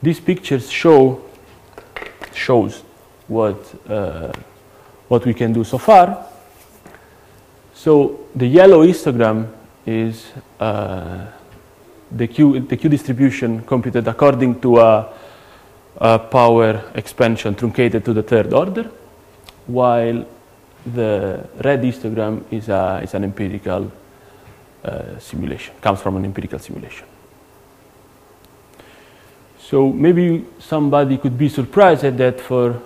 these 0.00 0.20
pictures 0.20 0.70
show, 0.70 1.22
shows 2.34 2.82
what, 3.28 3.90
uh, 3.90 4.32
what 5.08 5.26
we 5.26 5.34
can 5.34 5.52
do 5.52 5.64
so 5.64 5.78
far. 5.78 6.26
So 7.82 8.28
the 8.36 8.46
yellow 8.46 8.86
histogram 8.86 9.48
is 9.84 10.30
uh, 10.60 11.26
the, 12.12 12.28
Q, 12.28 12.60
the 12.60 12.76
Q 12.76 12.88
distribution 12.88 13.62
computed 13.62 14.06
according 14.06 14.60
to 14.60 14.78
a, 14.78 15.12
a, 15.96 16.16
power 16.20 16.84
expansion 16.94 17.56
truncated 17.56 18.04
to 18.04 18.12
the 18.12 18.22
third 18.22 18.52
order, 18.52 18.88
while 19.66 20.24
the 20.86 21.44
red 21.64 21.82
histogram 21.82 22.44
is, 22.52 22.68
a, 22.68 23.00
is 23.02 23.14
an 23.14 23.24
empirical 23.24 23.90
uh, 24.84 25.18
simulation, 25.18 25.74
comes 25.80 26.00
from 26.00 26.14
an 26.14 26.24
empirical 26.24 26.60
simulation. 26.60 27.08
So 29.58 29.88
maybe 29.88 30.44
somebody 30.60 31.18
could 31.18 31.36
be 31.36 31.48
surprised 31.48 32.04
at 32.04 32.16
that 32.18 32.40
for, 32.40 32.80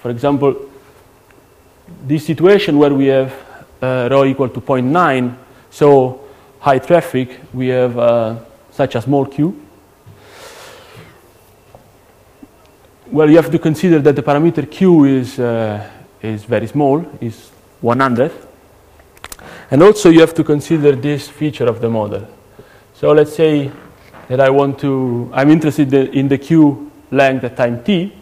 for 0.00 0.10
example, 0.10 0.56
this 2.04 2.26
situation 2.26 2.78
where 2.78 2.92
we 2.92 3.06
have 3.06 3.51
rho 3.82 4.24
equal 4.24 4.48
to 4.48 4.60
0.9 4.60 5.34
so 5.72 6.20
high 6.60 6.78
traffic, 6.78 7.40
we 7.54 7.68
have 7.68 7.98
uh, 7.98 8.38
such 8.70 8.94
a 8.94 9.00
small 9.00 9.24
queue. 9.24 9.58
Well, 13.10 13.30
you 13.30 13.36
have 13.36 13.50
to 13.50 13.58
consider 13.58 13.98
that 14.00 14.14
the 14.14 14.22
parameter 14.22 14.70
q 14.70 15.04
is, 15.04 15.38
uh, 15.38 15.88
is 16.20 16.44
very 16.44 16.66
small, 16.66 17.04
is 17.22 17.50
100. 17.80 18.30
And 19.70 19.82
also 19.82 20.10
you 20.10 20.20
have 20.20 20.34
to 20.34 20.44
consider 20.44 20.94
this 20.94 21.28
feature 21.28 21.66
of 21.66 21.80
the 21.80 21.88
model. 21.88 22.28
So 22.94 23.12
let's 23.12 23.34
say 23.34 23.72
that 24.28 24.40
I 24.40 24.50
want 24.50 24.78
to, 24.80 25.30
I'm 25.32 25.50
interested 25.50 25.92
in 25.92 26.28
the 26.28 26.36
q 26.36 26.92
length 27.10 27.44
at 27.44 27.56
time 27.56 27.82
t. 27.82 28.12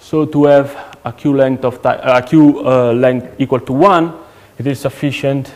So 0.00 0.24
to 0.24 0.44
have 0.46 0.98
a 1.04 1.12
q 1.12 1.36
length 1.36 1.64
of 1.64 1.78
a 1.84 2.22
q 2.26 2.66
uh, 2.66 2.92
length 2.94 3.34
equal 3.38 3.60
to 3.60 3.72
1, 3.74 4.27
it 4.58 4.66
is 4.66 4.80
sufficient 4.80 5.52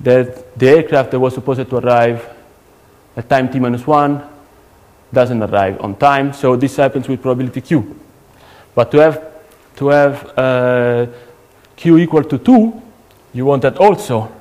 that 0.00 0.58
the 0.58 0.68
aircraft 0.68 1.10
that 1.12 1.20
was 1.20 1.34
supposed 1.34 1.68
to 1.68 1.76
arrive 1.76 2.28
at 3.16 3.28
time 3.28 3.50
t 3.50 3.58
minus 3.58 3.86
1 3.86 4.22
doesn't 5.12 5.42
arrive 5.42 5.80
on 5.80 5.96
time. 5.96 6.32
So 6.32 6.56
this 6.56 6.76
happens 6.76 7.08
with 7.08 7.22
probability 7.22 7.60
q. 7.60 8.00
But 8.74 8.90
to 8.92 8.98
have, 8.98 9.24
to 9.76 9.88
have 9.88 10.38
uh, 10.38 11.06
q 11.76 11.98
equal 11.98 12.24
to 12.24 12.38
2, 12.38 12.82
you 13.34 13.46
want 13.46 13.62
that 13.62 13.78
also 13.78 14.32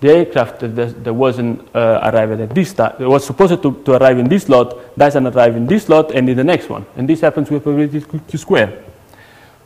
the 0.00 0.10
aircraft 0.10 0.60
that, 0.60 1.04
that 1.04 1.14
wasn't 1.14 1.74
uh, 1.74 2.10
arrived 2.12 2.40
at 2.40 2.54
this 2.54 2.74
time, 2.74 2.94
was 3.00 3.24
supposed 3.24 3.62
to, 3.62 3.82
to 3.84 3.92
arrive 3.92 4.18
in 4.18 4.28
this 4.28 4.44
slot, 4.44 4.96
doesn't 4.96 5.26
arrive 5.26 5.56
in 5.56 5.66
this 5.66 5.84
slot 5.84 6.12
and 6.12 6.28
in 6.28 6.36
the 6.36 6.44
next 6.44 6.68
one. 6.68 6.84
And 6.96 7.08
this 7.08 7.20
happens 7.20 7.50
with 7.50 7.62
probability 7.62 8.00
q 8.00 8.38
squared. 8.38 8.85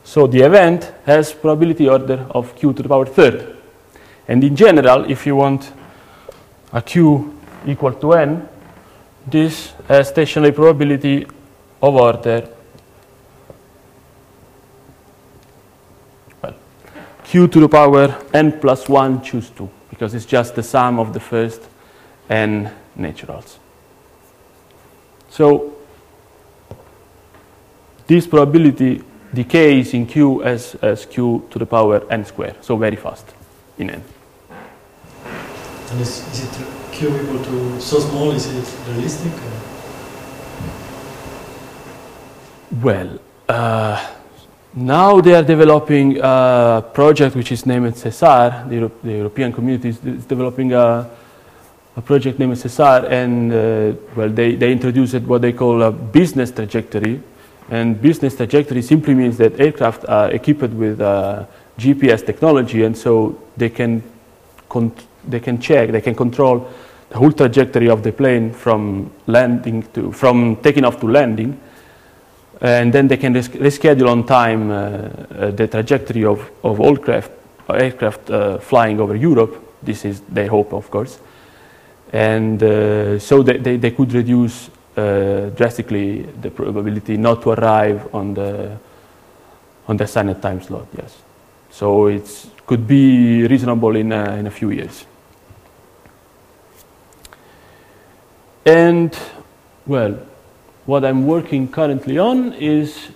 So 0.03 0.27
the 0.27 0.41
event 0.41 0.91
has 1.05 1.31
probability 1.33 1.87
order 1.87 2.27
of 2.31 2.55
q 2.55 2.73
to 2.73 2.83
the 2.83 2.89
power 2.89 3.05
third. 3.05 3.57
And 4.27 4.43
in 4.43 4.55
general, 4.55 5.09
if 5.09 5.25
you 5.25 5.35
want 5.35 5.71
a 6.73 6.81
q 6.81 7.37
equal 7.65 7.93
to 7.93 8.13
n, 8.13 8.49
this 9.27 9.73
has 9.87 10.09
stationary 10.09 10.51
probability 10.51 11.25
of 11.81 11.95
order 11.95 12.49
well, 16.41 16.55
q 17.23 17.47
to 17.47 17.59
the 17.59 17.69
power 17.69 18.15
n 18.33 18.59
plus 18.59 18.89
1 18.89 19.21
choose 19.21 19.49
2, 19.51 19.69
because 19.89 20.13
it's 20.13 20.25
just 20.25 20.55
the 20.55 20.63
sum 20.63 20.99
of 20.99 21.13
the 21.13 21.19
first 21.19 21.61
n 22.29 22.71
naturals. 22.95 23.59
So 25.29 25.75
this 28.07 28.27
probability 28.27 29.03
decays 29.33 29.93
in 29.93 30.05
q 30.05 30.43
as, 30.43 30.75
as 30.81 31.05
q 31.05 31.47
to 31.49 31.59
the 31.59 31.65
power 31.65 32.05
n 32.09 32.25
squared, 32.25 32.55
so 32.63 32.75
very 32.77 32.95
fast 32.95 33.25
in 33.77 33.89
n. 33.89 34.03
And 35.91 36.01
is, 36.01 36.27
is 36.33 36.43
it 36.45 36.67
q 36.91 37.09
equal 37.09 37.43
to 37.43 37.81
so 37.81 37.99
small? 37.99 38.31
Is 38.31 38.47
it 38.47 38.87
realistic? 38.87 39.33
Well, 42.81 43.19
uh, 43.49 44.07
now 44.73 45.19
they 45.19 45.35
are 45.35 45.43
developing 45.43 46.17
a 46.21 46.83
project 46.93 47.35
which 47.35 47.51
is 47.51 47.65
named 47.65 47.93
SESAR. 47.95 48.69
The, 48.69 48.75
Euro 48.75 48.91
the 49.03 49.11
European 49.11 49.51
community 49.51 49.89
is, 49.89 50.03
is 50.05 50.25
developing 50.25 50.71
a, 50.71 51.09
a, 51.97 52.01
project 52.01 52.39
named 52.39 52.55
SESAR, 52.55 53.11
and 53.11 53.51
uh, 53.51 53.99
well, 54.15 54.29
they, 54.29 54.55
they 54.55 54.71
introduced 54.71 55.15
what 55.23 55.41
they 55.41 55.51
call 55.51 55.81
a 55.81 55.91
business 55.91 56.51
trajectory. 56.51 57.21
And 57.71 58.01
business 58.01 58.35
trajectory 58.35 58.81
simply 58.81 59.13
means 59.13 59.37
that 59.37 59.59
aircraft 59.59 60.05
are 60.09 60.29
equipped 60.29 60.73
with 60.73 60.99
uh, 60.99 61.45
GPS 61.79 62.23
technology, 62.25 62.83
and 62.83 62.95
so 62.95 63.39
they 63.57 63.69
can 63.69 64.03
they 65.27 65.39
can 65.39 65.59
check, 65.59 65.91
they 65.91 66.01
can 66.01 66.15
control 66.15 66.69
the 67.09 67.17
whole 67.17 67.31
trajectory 67.31 67.89
of 67.89 68.03
the 68.03 68.11
plane 68.11 68.53
from 68.53 69.11
landing 69.27 69.83
to, 69.93 70.11
from 70.11 70.55
taking 70.57 70.85
off 70.85 70.99
to 70.99 71.07
landing. 71.07 71.59
And 72.61 72.93
then 72.93 73.07
they 73.07 73.17
can 73.17 73.33
res 73.33 73.49
reschedule 73.49 74.09
on 74.09 74.25
time 74.25 74.69
uh, 74.69 74.75
uh, 74.75 75.51
the 75.51 75.67
trajectory 75.67 76.25
of, 76.25 76.39
of 76.63 76.79
all 76.79 76.95
craft, 76.97 77.31
aircraft 77.69 78.29
uh, 78.29 78.59
flying 78.59 78.99
over 78.99 79.15
Europe. 79.15 79.55
This 79.81 80.05
is 80.05 80.21
their 80.29 80.47
hope, 80.47 80.73
of 80.73 80.91
course. 80.91 81.19
And 82.13 82.61
uh, 82.61 83.17
so 83.19 83.43
they, 83.43 83.57
they, 83.57 83.77
they, 83.77 83.91
could 83.91 84.13
reduce 84.13 84.69
drastically 84.95 86.23
the 86.41 86.49
probability 86.49 87.17
not 87.17 87.41
to 87.41 87.51
arrive 87.51 88.13
on 88.13 88.33
the, 88.33 88.77
on 89.87 89.97
the 89.97 90.03
assigned 90.03 90.41
time 90.41 90.61
slot, 90.61 90.87
yes. 90.97 91.17
So 91.69 92.07
it 92.07 92.49
could 92.65 92.85
be 92.87 93.47
reasonable 93.47 93.95
in 93.95 94.11
a, 94.11 94.35
in 94.35 94.47
a 94.47 94.51
few 94.51 94.71
years. 94.71 95.05
And, 98.65 99.17
well, 99.87 100.19
what 100.85 101.05
I'm 101.05 101.25
working 101.25 101.67
currently 101.67 102.19
on 102.19 102.53
is 102.53 103.09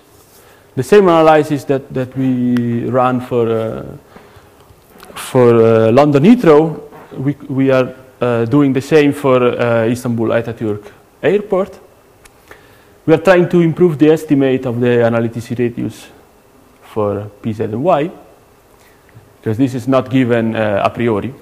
the 0.76 0.84
same 0.84 1.08
analysis 1.08 1.64
that, 1.66 1.94
that 1.94 2.18
we 2.18 2.86
ran 2.86 3.22
for, 3.22 3.50
uh, 3.50 3.98
for 5.14 5.54
uh, 5.56 5.92
London 5.92 6.24
Heathrow. 6.24 6.82
We, 7.18 7.34
we 7.48 7.72
are 7.72 7.94
uh, 8.22 8.46
doing 8.46 8.74
the 8.74 8.82
same 8.82 9.14
for 9.14 9.44
uh, 9.44 9.86
Istanbul 9.86 10.30
Ataturk 10.30 10.92
Airport. 11.26 11.80
We 13.06 13.14
are 13.14 13.22
trying 13.22 13.50
to 13.50 13.62
improve 13.62 13.98
the 13.98 14.10
estimate 14.10 14.66
of 14.66 14.80
the 14.80 14.88
analyticity 14.88 15.60
radius 15.60 16.08
for 16.82 17.30
PZ 17.42 17.66
and 17.66 17.84
Y, 17.84 18.12
because 19.38 19.58
this 19.58 19.76
is 19.76 19.88
not 19.88 20.10
given 20.10 20.56
uh, 20.56 20.82
a 20.84 20.90
priori. 20.90 21.34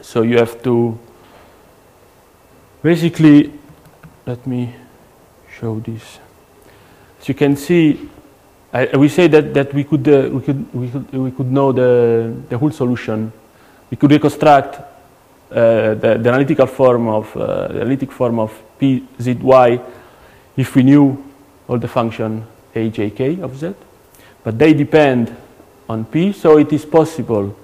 So 0.00 0.22
you 0.22 0.38
have 0.38 0.62
to 0.62 0.98
basically, 2.82 3.52
let 4.26 4.46
me 4.46 4.74
show 5.58 5.80
this. 5.80 6.18
As 7.20 7.28
you 7.28 7.34
can 7.34 7.56
see, 7.56 8.08
I, 8.72 8.96
we 8.96 9.08
say 9.08 9.28
that, 9.28 9.54
that 9.54 9.72
we, 9.72 9.84
could, 9.84 10.08
uh, 10.08 10.28
we, 10.32 10.40
could, 10.40 10.74
we, 10.74 10.90
could, 10.90 11.12
we 11.12 11.30
could 11.30 11.50
know 11.50 11.72
the, 11.72 12.34
the 12.48 12.58
whole 12.58 12.70
solution. 12.70 13.32
We 13.90 13.96
could 13.96 14.10
reconstruct 14.10 14.80
uh, 15.50 15.94
the, 15.94 16.18
the, 16.20 16.28
analytical 16.28 16.66
form 16.66 17.08
of 17.08 17.36
uh, 17.36 17.68
the 17.68 17.80
analytic 17.80 18.10
form 18.10 18.38
of 18.38 18.50
p 18.78 19.04
z 19.20 19.34
y 19.34 19.80
if 20.56 20.74
we 20.74 20.82
knew 20.82 21.22
all 21.68 21.78
the 21.78 21.88
function 21.88 22.44
a 22.74 22.88
j 22.90 23.10
k 23.10 23.40
of 23.40 23.56
z, 23.56 23.72
but 24.42 24.58
they 24.58 24.74
depend 24.74 25.34
on 25.88 26.04
p, 26.04 26.32
so 26.32 26.58
it 26.58 26.72
is 26.72 26.84
possible 26.84 27.54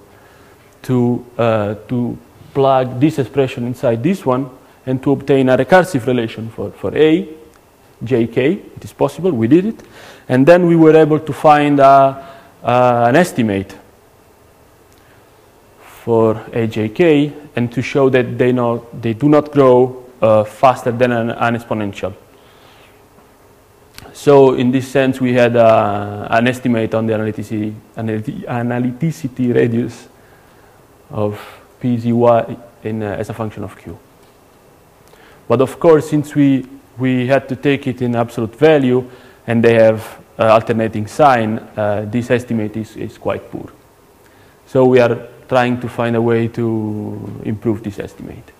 to 0.81 1.25
uh, 1.37 1.75
to 1.87 2.17
plug 2.53 2.99
this 2.99 3.19
expression 3.19 3.65
inside 3.65 4.03
this 4.03 4.25
one 4.25 4.49
and 4.85 5.01
to 5.03 5.11
obtain 5.11 5.49
a 5.49 5.57
recursive 5.57 6.05
relation 6.05 6.49
for, 6.49 6.71
for 6.71 6.95
A, 6.95 7.27
jk. 8.03 8.37
It 8.37 8.83
is 8.83 8.93
possible, 8.93 9.31
we 9.31 9.47
did 9.47 9.65
it. 9.65 9.83
And 10.27 10.45
then 10.45 10.67
we 10.67 10.75
were 10.75 10.95
able 10.95 11.19
to 11.19 11.33
find 11.33 11.79
a, 11.79 12.27
an 12.63 13.15
estimate 13.15 13.77
for 16.03 16.33
AJK 16.51 17.31
and 17.55 17.71
to 17.71 17.81
show 17.83 18.09
that 18.09 18.35
they, 18.37 18.51
not, 18.51 19.01
they 19.01 19.13
do 19.13 19.29
not 19.29 19.51
grow 19.51 20.03
uh, 20.19 20.43
faster 20.43 20.91
than 20.91 21.11
an, 21.11 21.29
an, 21.29 21.55
exponential. 21.55 22.13
So 24.11 24.55
in 24.55 24.71
this 24.71 24.87
sense, 24.87 25.21
we 25.21 25.33
had 25.33 25.55
uh, 25.55 26.27
an 26.31 26.47
estimate 26.47 26.95
on 26.95 27.05
the 27.05 27.13
analyticity, 27.13 27.75
analyticity 27.95 29.53
radius 29.53 30.07
of 31.11 31.39
PZY 31.79 32.59
in, 32.83 33.03
uh, 33.03 33.15
as 33.19 33.29
a 33.29 33.33
function 33.33 33.63
of 33.63 33.77
Q. 33.77 33.99
But 35.47 35.61
of 35.61 35.79
course, 35.79 36.09
since 36.09 36.33
we, 36.33 36.65
we 36.97 37.27
had 37.27 37.47
to 37.49 37.55
take 37.55 37.85
it 37.85 38.01
in 38.01 38.15
absolute 38.15 38.55
value 38.55 39.07
and 39.45 39.63
they 39.63 39.75
have 39.75 40.19
uh, 40.39 40.47
alternating 40.47 41.05
sign, 41.05 41.59
uh, 41.77 42.05
this 42.07 42.31
estimate 42.31 42.75
is, 42.75 42.95
is 42.97 43.19
quite 43.19 43.51
poor. 43.51 43.71
So 44.65 44.85
we 44.85 44.99
are 44.99 45.27
trying 45.51 45.81
to 45.81 45.89
find 45.89 46.15
a 46.15 46.21
way 46.21 46.47
to 46.47 47.41
improve 47.43 47.83
this 47.83 47.99
estimate. 47.99 48.53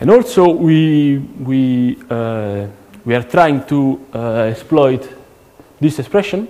And 0.00 0.08
also 0.08 0.48
we, 0.48 1.18
we, 1.18 1.98
uh, 2.08 2.68
we 3.04 3.12
are 3.16 3.24
trying 3.24 3.66
to 3.66 4.06
uh, 4.14 4.52
exploit 4.52 5.02
this 5.80 5.98
expression 5.98 6.46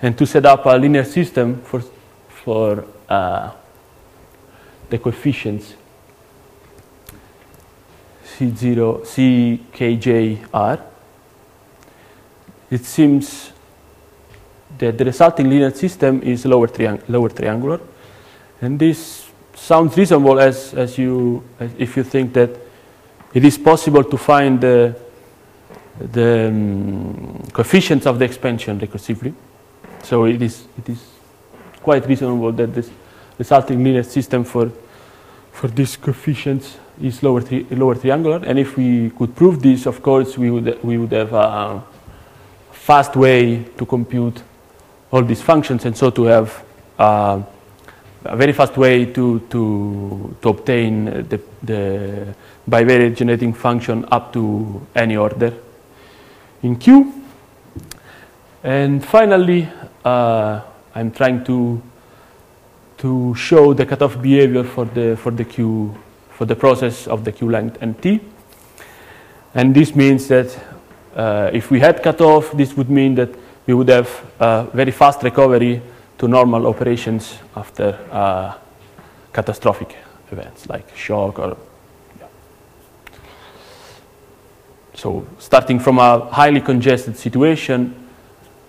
and 0.00 0.16
to 0.16 0.24
set 0.26 0.46
up 0.46 0.64
a 0.66 0.78
linear 0.78 1.02
system 1.02 1.60
for, 1.62 1.82
for 2.28 2.84
uh, 3.08 3.50
the 4.88 4.98
coefficients 4.98 5.74
C0, 8.24 9.02
CKJR. 9.74 10.80
It 12.70 12.84
seems 12.84 13.50
that 14.78 14.96
the 14.96 15.04
resulting 15.04 15.50
linear 15.50 15.72
system 15.72 16.22
is 16.22 16.46
lower, 16.46 16.68
triang 16.68 17.02
lower 17.08 17.28
triangular. 17.28 17.80
And 18.62 18.78
this 18.78 19.28
sounds 19.54 19.96
reasonable 19.96 20.38
as, 20.38 20.72
as 20.74 20.96
you, 20.96 21.42
if 21.78 21.96
you 21.96 22.04
think 22.04 22.32
that 22.34 22.50
it 23.34 23.44
is 23.44 23.58
possible 23.58 24.04
to 24.04 24.16
find 24.16 24.60
the, 24.60 24.94
the 25.98 26.48
um, 26.48 27.42
coefficients 27.52 28.06
of 28.06 28.20
the 28.20 28.24
expansion 28.24 28.78
recursively. 28.78 29.34
So 30.04 30.26
it 30.26 30.40
is, 30.40 30.64
it 30.78 30.88
is 30.88 31.04
quite 31.82 32.06
reasonable 32.06 32.52
that 32.52 32.72
this 32.72 32.88
resulting 33.36 33.82
linear 33.82 34.04
system 34.04 34.44
for, 34.44 34.70
for 35.50 35.66
these 35.66 35.96
coefficients 35.96 36.76
is 37.02 37.20
lower, 37.20 37.40
tri 37.40 37.66
lower 37.70 37.96
triangular. 37.96 38.44
And 38.46 38.60
if 38.60 38.76
we 38.76 39.10
could 39.10 39.34
prove 39.34 39.60
this, 39.60 39.86
of 39.86 40.02
course, 40.02 40.38
we 40.38 40.52
would, 40.52 40.82
we 40.84 40.98
would 40.98 41.10
have 41.10 41.32
a 41.32 41.82
fast 42.70 43.16
way 43.16 43.64
to 43.76 43.84
compute 43.84 44.40
all 45.10 45.22
these 45.22 45.42
functions 45.42 45.84
and 45.84 45.96
so 45.96 46.10
to 46.10 46.24
have 46.24 46.64
uh, 46.98 47.42
a 48.24 48.36
very 48.36 48.52
fast 48.52 48.76
way 48.76 49.06
to, 49.06 49.40
to, 49.50 50.36
to 50.40 50.48
obtain 50.48 51.04
the, 51.04 51.40
the 51.62 52.34
bivariate 52.68 53.16
generating 53.16 53.52
function 53.52 54.04
up 54.10 54.32
to 54.32 54.86
any 54.94 55.16
order 55.16 55.52
in 56.62 56.76
Q. 56.76 57.12
And 58.62 59.04
finally, 59.04 59.68
uh, 60.04 60.60
I'm 60.94 61.10
trying 61.10 61.44
to, 61.44 61.82
to 62.98 63.34
show 63.34 63.74
the 63.74 63.84
cutoff 63.84 64.20
behavior 64.22 64.62
for 64.62 64.84
the, 64.84 65.16
for 65.16 65.32
the 65.32 65.44
Q, 65.44 65.96
for 66.30 66.44
the 66.44 66.54
process 66.54 67.08
of 67.08 67.24
the 67.24 67.32
queue 67.32 67.50
length 67.50 67.78
and 67.80 68.00
T. 68.00 68.20
And 69.54 69.74
this 69.74 69.94
means 69.94 70.28
that 70.28 70.56
uh, 71.16 71.50
if 71.52 71.70
we 71.70 71.80
had 71.80 72.02
cutoff, 72.02 72.52
this 72.52 72.76
would 72.76 72.88
mean 72.88 73.16
that 73.16 73.30
we 73.66 73.74
would 73.74 73.88
have 73.88 74.08
a 74.38 74.68
very 74.72 74.92
fast 74.92 75.22
recovery 75.22 75.82
to 76.22 76.28
normal 76.28 76.68
operations 76.68 77.40
after 77.56 77.98
uh, 78.12 78.54
catastrophic 79.32 79.96
events 80.30 80.68
like 80.68 80.96
shock 80.96 81.36
or 81.40 81.56
yeah. 82.20 82.26
so 84.94 85.26
starting 85.40 85.80
from 85.80 85.98
a 85.98 86.30
highly 86.30 86.60
congested 86.60 87.16
situation 87.16 87.92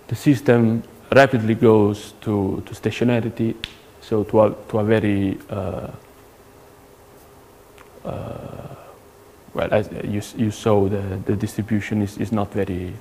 the 0.08 0.16
system 0.16 0.82
rapidly 1.12 1.54
goes 1.54 2.14
to, 2.20 2.60
to 2.66 2.74
stationarity 2.74 3.54
so 4.00 4.24
to 4.24 4.40
a, 4.40 4.54
to 4.68 4.78
a 4.80 4.84
very 4.84 5.38
uh, 5.48 5.90
uh, 8.04 8.74
well 9.54 9.68
as 9.70 9.88
you, 10.02 10.20
you 10.44 10.50
saw 10.50 10.88
the, 10.88 11.20
the 11.24 11.36
distribution 11.36 12.02
is, 12.02 12.18
is 12.18 12.32
not 12.32 12.52
very 12.52 12.92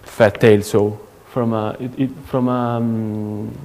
fat 0.00 0.40
tail 0.40 0.62
so 0.62 0.98
from 1.30 1.52
a, 1.52 1.76
it, 1.78 1.98
it, 1.98 2.10
from 2.26 2.48
a, 2.48 2.76
um, 2.76 3.56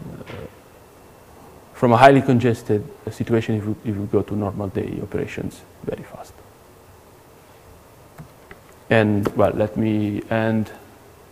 from 1.73 1.91
a 1.91 1.97
highly 1.97 2.21
congested 2.21 2.83
situation 3.11 3.55
if 3.55 3.65
you, 3.65 3.75
if 3.83 3.95
you 3.95 4.09
go 4.11 4.21
to 4.21 4.35
normal 4.35 4.67
day 4.67 4.99
operations 5.01 5.61
very 5.83 6.03
fast. 6.03 6.33
And 8.89 9.27
well, 9.35 9.51
let 9.51 9.77
me 9.77 10.21
end 10.29 10.71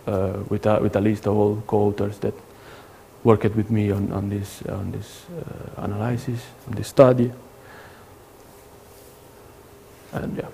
uh, 0.08 0.40
with, 0.50 0.66
a, 0.66 0.80
with 0.82 0.96
a 0.96 1.02
list 1.02 1.28
of 1.28 1.38
all 1.38 1.64
co-authors 1.68 2.18
that 2.20 2.34
worked 3.24 3.56
with 3.56 3.70
me 3.70 3.92
on, 3.92 4.12
on 4.12 4.30
this, 4.30 4.64
on 4.64 4.92
this 4.92 5.26
uh, 5.30 5.84
analysis, 5.84 6.42
on 6.68 6.74
this 6.74 6.88
study. 6.88 7.32
And 10.12 10.36
yeah. 10.36 10.48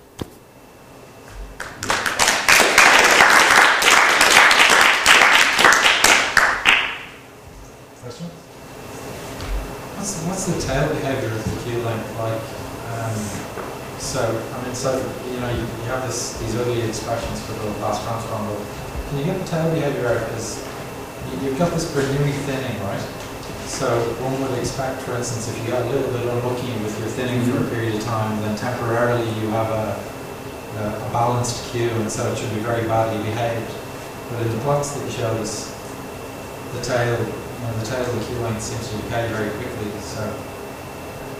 What's, 9.96 10.24
what's 10.26 10.46
the 10.46 10.62
tail 10.62 10.88
behavior 10.90 11.30
of 11.30 11.44
the 11.44 11.62
queue 11.64 11.82
length 11.84 12.20
like? 12.20 12.42
Um, 12.94 14.00
so, 14.00 14.22
I 14.22 14.64
mean, 14.64 14.74
so, 14.74 14.96
you 15.28 15.40
know, 15.40 15.50
you, 15.50 15.60
you 15.60 15.90
have 15.92 16.08
this, 16.08 16.40
expressions 17.10 17.42
for 17.46 17.54
the 17.54 17.66
Laplace 17.74 18.04
transform, 18.06 18.46
but 18.46 18.62
can 19.10 19.18
you 19.18 19.26
get 19.26 19.40
the 19.42 19.48
tail 19.50 19.66
behavior 19.74 20.14
out? 20.14 20.22
Because 20.30 20.62
you, 21.42 21.50
have 21.50 21.58
got 21.58 21.72
this 21.74 21.90
Bernoulli 21.90 22.34
thinning, 22.46 22.78
right? 22.86 23.02
So 23.66 23.90
one 24.22 24.38
would 24.42 24.58
expect, 24.58 25.02
for 25.02 25.18
instance, 25.18 25.50
if 25.50 25.58
you 25.58 25.74
got 25.74 25.82
a 25.82 25.90
little 25.90 26.12
bit 26.14 26.26
unlucky 26.26 26.74
with 26.86 26.94
your 27.00 27.10
thinning 27.10 27.42
for 27.50 27.66
a 27.66 27.68
period 27.70 27.96
of 27.96 28.02
time, 28.02 28.38
then 28.42 28.56
temporarily 28.58 29.26
you 29.42 29.50
have 29.50 29.70
a, 29.70 29.98
a, 30.82 31.10
a 31.10 31.10
balanced 31.10 31.72
queue, 31.72 31.90
and 31.90 32.12
so 32.12 32.30
it 32.32 32.38
should 32.38 32.54
be 32.54 32.62
very 32.62 32.86
badly 32.86 33.18
behaved. 33.26 33.74
But 34.30 34.46
in 34.46 34.50
the 34.54 34.62
plots 34.62 34.94
that 34.94 35.06
you 35.06 35.12
showed 35.12 35.38
us, 35.42 35.74
the 36.74 36.82
tail 36.82 37.18
know, 37.18 37.74
the 37.80 37.86
tail 37.86 38.06
of 38.06 38.14
the 38.14 38.26
queue 38.26 38.40
length 38.46 38.62
seems 38.62 38.86
to 38.90 38.98
decay 39.02 39.28
very 39.34 39.50
quickly, 39.58 39.90
so 40.02 40.22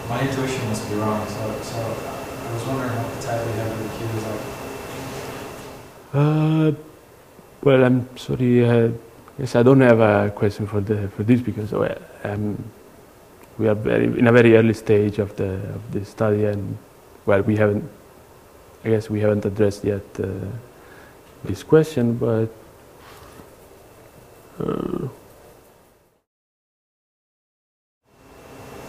my 0.10 0.22
intuition 0.22 0.66
must 0.68 0.90
be 0.90 0.96
wrong. 0.98 1.26
So, 1.30 1.62
so 1.62 1.78
I 1.78 2.54
was 2.54 2.66
wondering 2.66 2.94
what 2.98 3.14
the 3.14 3.22
tail 3.22 3.46
behavior 3.46 3.74
of 3.74 3.84
the 3.84 3.98
queue 3.98 4.10
is 4.18 4.26
like. 4.26 4.59
Uh, 6.14 6.72
well, 7.64 7.84
I'm 7.84 8.18
sorry. 8.18 8.66
Uh, 8.68 8.90
yes, 9.38 9.56
I 9.56 9.64
don't 9.64 9.82
have 9.82 10.00
a 10.00 10.32
question 10.32 10.66
for 10.66 10.82
the 10.82 11.08
for 11.10 11.24
this 11.24 11.42
because 11.42 11.72
uh, 11.74 12.00
um, 12.24 12.64
we 13.60 13.68
are 13.68 13.76
very 13.76 14.06
in 14.06 14.28
a 14.28 14.32
very 14.32 14.56
early 14.58 14.74
stage 14.74 15.20
of 15.20 15.36
the 15.36 15.54
of 15.76 15.92
the 15.92 16.04
study, 16.06 16.46
and 16.46 16.78
well, 17.26 17.42
we 17.42 17.56
haven't. 17.58 17.88
I 18.84 18.90
guess 18.90 19.10
we 19.10 19.20
haven't 19.20 19.46
addressed 19.46 19.84
yet 19.84 20.06
uh, 20.20 20.28
this 21.44 21.64
question, 21.64 22.16
but. 22.16 22.50
Uh, 24.60 25.08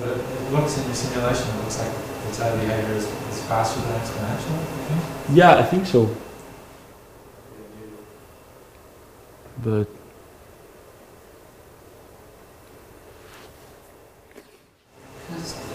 But 0.01 0.16
it 0.16 0.53
looks 0.53 0.79
in 0.79 0.85
your 0.87 0.95
simulation, 0.95 1.47
it 1.51 1.61
looks 1.61 1.79
like 1.79 1.93
the 1.93 2.57
behavior 2.57 2.95
is, 2.95 3.05
is 3.05 3.45
faster 3.45 3.83
than 3.83 4.01
exponential, 4.01 5.35
Yeah, 5.35 5.59
I 5.59 5.62
think 5.62 5.85
so. 5.85 6.09
But 9.63 9.87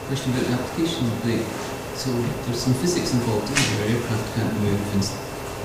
question 0.08 0.34
about 0.34 0.46
the 0.46 0.54
application. 0.54 1.06
Like, 1.22 1.46
so 1.94 2.10
there's 2.46 2.62
some 2.62 2.74
physics 2.76 3.14
involved 3.14 3.48
in 3.48 3.56
there. 3.56 3.96
Aircraft 3.96 4.36
can't 4.36 4.54
move 4.62 4.96
inst 4.96 5.14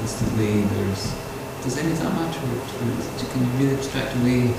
instantly. 0.00 0.62
There's 0.62 1.14
does 1.62 1.78
any 1.78 1.92
of 1.92 1.98
that 2.00 2.12
matter? 2.12 2.40
Can 2.40 3.40
you 3.40 3.50
really 3.58 3.76
abstract 3.76 4.16
away 4.16 4.52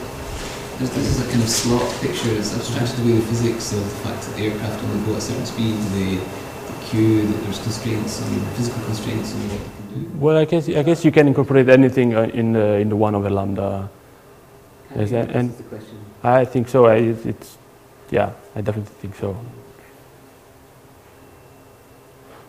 this, 0.78 0.89
this 0.89 1.05
is 1.05 1.28
a 1.28 1.30
kind 1.30 1.43
of 1.43 1.49
slot 1.49 2.01
picture. 2.01 2.34
It's 2.34 2.55
abstracted 2.55 2.99
away 3.01 3.14
the 3.14 3.28
physics 3.28 3.74
of 3.74 3.84
the 3.84 4.09
fact 4.09 4.24
that 4.26 4.36
the 4.38 4.45
aircraft 4.45 4.84
only 4.84 5.05
go 5.05 5.14
at 5.14 5.18
a 5.18 5.22
certain 5.22 5.45
speed, 5.45 5.78
the, 5.93 6.18
the 6.18 6.86
queue, 6.86 7.28
that 7.28 7.43
there's 7.43 7.62
constraints 7.62 8.22
and 8.22 8.47
physical 8.57 8.82
constraints 8.86 9.34
on 9.34 9.80
what 9.91 9.99
they 9.99 9.99
can 9.99 10.11
do. 10.11 10.19
Well, 10.19 10.37
I 10.37 10.45
guess 10.45 10.69
I 10.69 10.83
guess 10.83 11.05
you 11.05 11.11
can 11.11 11.27
incorporate 11.27 11.69
anything 11.69 12.15
uh, 12.15 12.23
in 12.33 12.53
the 12.53 12.79
in 12.79 12.89
the 12.89 12.95
one 12.95 13.15
over 13.15 13.29
lambda. 13.29 13.89
Yes, 14.95 15.11
and, 15.11 15.31
and. 15.31 15.53
I 16.23 16.45
think 16.45 16.69
so. 16.69 16.85
I, 16.85 16.97
it's 16.97 17.57
yeah, 18.11 18.31
I 18.55 18.61
definitely 18.61 18.93
think 19.01 19.15
so. 19.15 19.35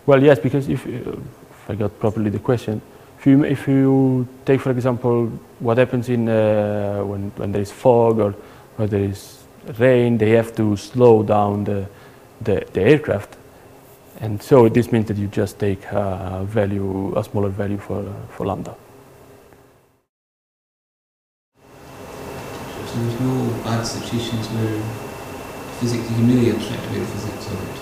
Well, 0.05 0.23
yes, 0.23 0.39
because 0.41 0.69
if, 0.69 0.87
if 0.87 1.71
I 1.71 1.75
got 1.77 1.99
properly 2.01 2.29
the 2.29 2.41
question, 2.41 2.83
if 3.19 3.27
you, 3.27 3.45
if 3.45 3.69
you 3.69 4.27
take, 4.45 4.61
for 4.61 4.73
example, 4.73 5.29
what 5.61 5.79
happens 5.79 6.09
in 6.09 6.29
uh, 6.29 7.03
when, 7.05 7.31
when 7.37 7.53
there 7.53 7.63
is 7.63 7.71
fog 7.71 8.19
or, 8.19 8.35
or 8.79 8.89
there 8.89 9.05
is 9.05 9.45
rain, 9.79 10.19
they 10.19 10.31
have 10.31 10.55
to 10.57 10.77
slow 10.77 11.23
down 11.23 11.63
the, 11.65 11.87
the, 12.41 12.67
the 12.73 12.81
aircraft. 12.81 13.37
And 14.23 14.41
so 14.41 14.69
this 14.69 14.93
means 14.93 15.09
that 15.09 15.17
you 15.17 15.27
just 15.27 15.59
take 15.59 15.85
a 15.91 16.45
value, 16.47 17.13
a 17.19 17.25
smaller 17.25 17.49
value 17.49 17.77
for, 17.77 18.05
for 18.31 18.47
lambda. 18.47 18.77
So 22.87 22.99
there's 23.03 23.21
no 23.21 23.51
bad 23.65 23.83
situations 23.85 24.47
where 24.47 24.79
physics, 25.81 26.09
you 26.09 26.15
can 26.15 26.29
really 26.29 26.53
abstract 26.53 26.87
away 26.87 27.01
the 27.01 27.07
physics 27.07 27.47
of 27.51 27.59
it 27.67 27.79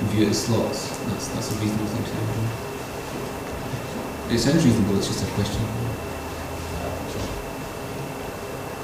and 0.00 0.08
view 0.08 0.24
it 0.24 0.30
as 0.30 0.42
slots. 0.42 0.88
That's, 1.04 1.28
that's 1.28 1.52
a 1.52 1.54
reasonable 1.60 1.84
thing 1.84 2.04
to 2.04 2.10
do. 2.16 2.16
It 4.34 4.38
sounds 4.38 4.64
reasonable, 4.64 4.96
it's 4.96 5.08
just 5.08 5.22
a 5.22 5.30
question. 5.32 5.60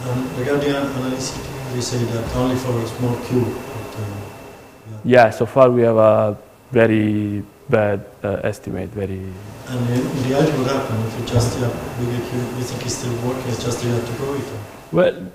Um, 0.04 0.20
regarding 0.36 0.72
analyticity, 0.72 1.74
we 1.74 1.80
say 1.80 2.04
that 2.04 2.36
only 2.36 2.56
for 2.56 2.78
a 2.78 2.86
small 2.86 3.16
q. 3.24 3.40
But, 3.40 4.00
uh, 4.00 5.00
Yeah, 5.02 5.30
so 5.30 5.46
far 5.46 5.70
we 5.70 5.80
have 5.80 5.96
a 5.96 6.36
very 6.70 7.42
bad 7.68 8.04
uh, 8.22 8.40
estimate, 8.42 8.88
very 8.90 9.20
And 9.68 9.90
in, 9.90 10.28
reality, 10.28 10.52
what 10.58 10.70
happens 10.70 11.14
if 11.14 11.20
you 11.20 11.26
just 11.26 11.58
q? 11.58 11.66
You 11.66 12.64
think 12.64 12.86
it's 12.86 12.94
still 12.94 13.14
working? 13.26 13.48
It's 13.48 13.62
just 13.62 13.84
you 13.84 13.90
have 13.90 14.06
to 14.06 14.12
grow 14.16 14.34
it. 14.34 14.44
Well, 14.92 15.32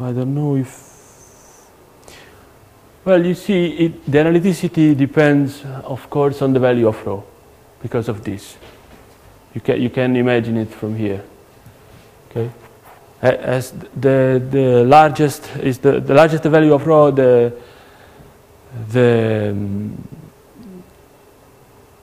I 0.00 0.12
don't 0.12 0.34
know 0.34 0.56
if. 0.56 0.86
Well, 3.04 3.24
you 3.24 3.34
see, 3.34 3.66
it, 3.66 4.04
the 4.06 4.18
analyticity 4.18 4.96
depends, 4.96 5.64
of 5.64 6.08
course, 6.10 6.42
on 6.42 6.52
the 6.52 6.60
value 6.60 6.86
of 6.86 7.04
rho, 7.06 7.24
because 7.82 8.08
of 8.08 8.22
this. 8.22 8.56
You 9.54 9.60
can 9.60 9.82
you 9.82 9.90
can 9.90 10.14
imagine 10.14 10.56
it 10.56 10.70
from 10.70 10.94
here. 10.94 11.24
Okay, 12.30 12.50
as 13.20 13.72
the 13.96 14.40
the 14.50 14.84
largest 14.84 15.48
is 15.56 15.78
the 15.78 16.00
the 16.00 16.14
largest 16.14 16.44
value 16.44 16.72
of 16.72 16.86
rho, 16.86 17.10
the 17.10 17.52
the 18.92 19.50
um, 19.50 20.08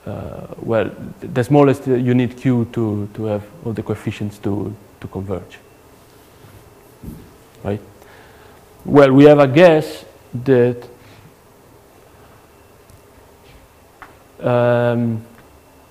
uh, 0.06 0.46
well, 0.58 0.90
the 1.20 1.42
smallest 1.42 1.88
uh, 1.88 1.94
you 1.94 2.14
need 2.14 2.36
q 2.36 2.64
to, 2.72 3.08
to 3.14 3.24
have 3.24 3.42
all 3.64 3.72
the 3.72 3.82
coefficients 3.82 4.38
to, 4.38 4.74
to 5.00 5.08
converge. 5.08 5.58
Right? 7.64 7.80
Well, 8.84 9.12
we 9.12 9.24
have 9.24 9.40
a 9.40 9.48
guess 9.48 10.04
that 10.44 10.88
um, 14.38 15.24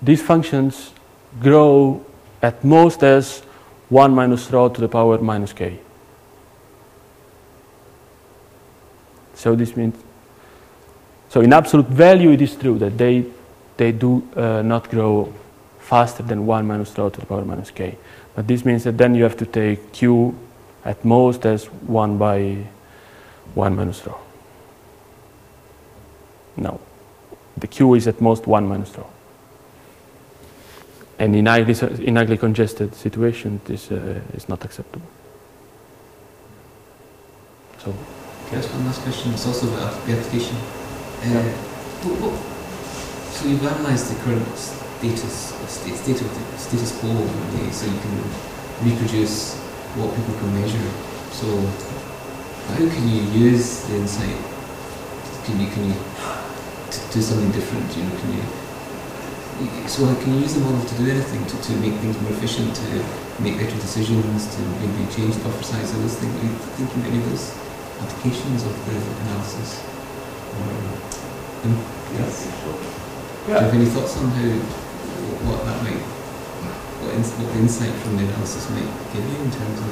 these 0.02 0.22
functions 0.22 0.92
grow 1.42 2.06
at 2.42 2.64
most 2.64 3.04
as 3.04 3.42
1 3.90 4.16
minus 4.16 4.50
rho 4.52 4.70
to 4.70 4.82
the 4.82 4.88
power 4.88 5.18
minus 5.20 5.54
k. 5.54 5.80
So 9.36 9.56
this 9.56 9.76
means, 9.76 9.96
so 11.30 11.42
in 11.42 11.54
absolute 11.54 11.88
value 11.88 12.32
it 12.32 12.42
is 12.42 12.56
true 12.56 12.80
that 12.80 12.98
they 12.98 13.26
they 13.78 13.92
do 13.92 14.28
uh, 14.36 14.62
not 14.62 14.90
grow 14.90 15.34
faster 15.80 16.24
than 16.24 16.46
1 16.46 16.66
minus 16.66 16.98
rho 16.98 17.10
to 17.10 17.20
the 17.20 17.26
power 17.26 17.46
minus 17.46 17.72
k. 17.72 17.98
But 18.36 18.48
this 18.48 18.66
means 18.66 18.84
that 18.86 18.98
then 18.98 19.16
you 19.16 19.24
have 19.24 19.38
to 19.38 19.46
take 19.46 19.92
q 19.92 20.36
at 20.84 21.04
most 21.06 21.46
as 21.46 21.66
1 21.66 22.18
by 22.18 22.66
1 23.54 23.76
minus 23.76 24.06
rho. 24.06 24.18
No. 26.58 26.80
The 27.58 27.68
q 27.68 27.94
is 27.96 28.08
at 28.08 28.22
most 28.22 28.48
1 28.48 28.68
minus 28.68 28.98
rho. 28.98 29.08
And 31.18 31.36
in 31.36 31.46
highly, 31.46 31.76
in 32.06 32.16
highly 32.18 32.38
congested 32.38 32.94
situation, 32.94 33.62
this 33.66 33.92
uh, 33.92 34.20
is 34.34 34.50
not 34.50 34.66
acceptable. 34.66 35.08
So, 37.84 37.94
Can 38.50 38.58
I 38.58 38.62
ask 38.62 38.74
one 38.74 38.86
last 38.86 39.02
question? 39.02 39.32
It's 39.34 39.48
also 39.48 39.68
about 39.68 40.06
the 40.06 40.14
application. 40.18 40.58
Uh, 41.24 41.44
what- 42.04 42.20
what- 42.20 42.42
so 43.34 43.48
you've 43.48 43.64
analysed 43.64 44.10
the 44.10 44.16
current 44.24 44.48
status, 44.58 45.54
state, 45.68 45.96
state 45.96 46.22
of 46.22 46.30
the 46.36 46.60
status 46.60 46.92
quo 47.00 47.14
nowadays, 47.14 47.76
so 47.78 47.86
you 47.86 48.00
can 48.00 48.16
reproduce 48.84 49.56
what 49.96 50.12
people 50.16 50.36
can 50.40 50.52
measure. 50.60 50.90
So 51.32 51.48
how 52.68 52.76
can 52.76 53.08
you 53.08 53.22
use 53.48 53.84
the 53.88 53.96
insight? 54.04 54.40
Can 55.46 55.62
you 55.62 55.68
can 55.68 55.84
you 55.90 55.96
do 57.14 57.22
something 57.22 57.52
different? 57.52 57.96
You 57.96 58.04
know, 58.04 58.16
can 58.20 58.34
you? 58.34 58.65
So 59.88 60.04
can 60.20 60.34
you 60.36 60.40
use 60.42 60.54
the 60.54 60.60
model 60.60 60.84
to 60.84 60.96
do 61.00 61.10
anything 61.10 61.46
to, 61.48 61.56
to 61.56 61.72
make 61.80 61.94
things 62.04 62.20
more 62.20 62.32
efficient, 62.32 62.76
to 62.76 62.88
make 63.40 63.56
better 63.56 63.80
decisions, 63.80 64.54
to 64.54 64.60
maybe 64.84 65.08
change 65.16 65.36
the 65.36 65.44
buffer 65.48 65.64
size 65.64 65.96
those 65.96 66.16
things? 66.20 66.36
Thinking 66.76 67.00
about 67.00 67.08
any 67.08 67.20
of 67.24 67.30
those 67.32 67.56
applications 68.04 68.68
of 68.68 68.76
the 68.84 68.96
analysis? 69.24 69.80
Um, 71.64 71.80
yes. 72.20 72.52
Do 73.48 73.52
you 73.52 73.58
have 73.58 73.74
any 73.74 73.86
thoughts 73.86 74.18
on 74.18 74.28
how 74.28 74.52
what 75.48 75.64
that 75.64 75.84
might 75.84 76.04
what, 77.00 77.14
ins, 77.16 77.32
what 77.40 77.48
the 77.54 77.60
insight 77.60 77.94
from 78.04 78.18
the 78.18 78.24
analysis 78.24 78.70
might 78.72 78.92
give 79.14 79.24
you 79.24 79.40
in 79.40 79.52
terms 79.52 79.80
of 79.80 79.92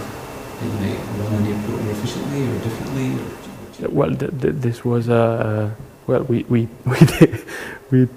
how 0.59 0.66
you 0.68 0.76
might 0.84 0.99
run 1.24 1.34
an 1.39 1.47
airport 1.47 1.82
more 1.84 1.93
efficiently 1.93 2.47
or 2.51 2.59
differently? 2.59 3.16
Or, 3.16 3.89
Well, 3.89 4.11
th- 4.16 4.32
th- 4.41 4.55
this 4.59 4.84
was 4.84 5.07
a 5.07 5.16
uh, 5.16 5.70
well. 6.07 6.24
We 6.24 6.43
we 6.49 6.68
we 6.86 6.99
did, 6.99 7.45
we 7.91 8.07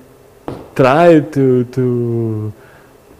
tried 0.76 1.32
to 1.32 1.64
to 1.64 2.52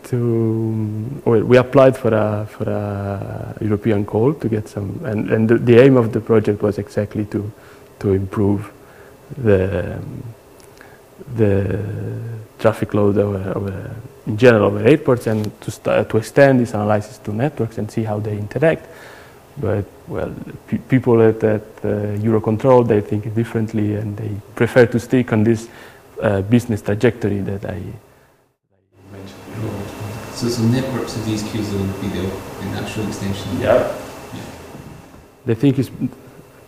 to 0.05 1.21
well, 1.25 1.43
we 1.43 1.57
applied 1.57 1.97
for 1.97 2.15
a 2.15 2.47
for 2.47 2.65
a 2.71 3.57
European 3.61 4.05
call 4.05 4.35
to 4.35 4.49
get 4.49 4.69
some, 4.69 5.01
and 5.05 5.31
and 5.31 5.49
the, 5.49 5.59
the 5.59 5.81
aim 5.81 5.97
of 5.97 6.13
the 6.13 6.21
project 6.21 6.63
was 6.63 6.79
exactly 6.79 7.25
to 7.27 7.51
to 8.01 8.13
improve 8.13 8.71
the 9.39 9.99
the 11.37 11.79
traffic 12.59 12.95
load 12.95 13.19
over, 13.19 13.53
over 13.57 13.91
in 14.27 14.37
general 14.37 14.67
over 14.67 14.85
airports 14.87 15.27
and 15.27 15.51
to 15.61 15.71
st- 15.71 16.09
to 16.09 16.17
extend 16.19 16.61
this 16.61 16.75
analysis 16.75 17.19
to 17.19 17.33
networks 17.33 17.79
and 17.79 17.91
see 17.91 18.05
how 18.05 18.19
they 18.21 18.37
interact. 18.39 18.87
But 19.59 19.87
well, 20.07 20.33
pe- 20.69 20.79
people 20.79 21.23
at, 21.23 21.43
at 21.43 21.63
uh, 21.83 21.89
Eurocontrol 22.21 22.87
they 22.87 23.01
think 23.01 23.35
differently, 23.35 23.95
and 23.95 24.17
they 24.17 24.31
prefer 24.55 24.87
to 24.87 25.01
stick 25.01 25.33
on 25.33 25.45
this 25.45 25.69
uh, 26.21 26.43
business 26.43 26.83
trajectory 26.83 27.41
that 27.41 27.65
I 27.65 27.81
mentioned. 29.13 29.41
so, 30.35 30.49
so 30.49 30.63
networks 30.63 31.17
of 31.17 31.25
these 31.27 31.43
queues 31.43 31.71
will 31.73 31.87
be 32.01 32.09
the, 32.09 32.27
the 32.61 32.67
natural 32.73 33.07
extension. 33.09 33.61
They 35.45 35.55
think 35.55 35.79
it's 35.79 35.91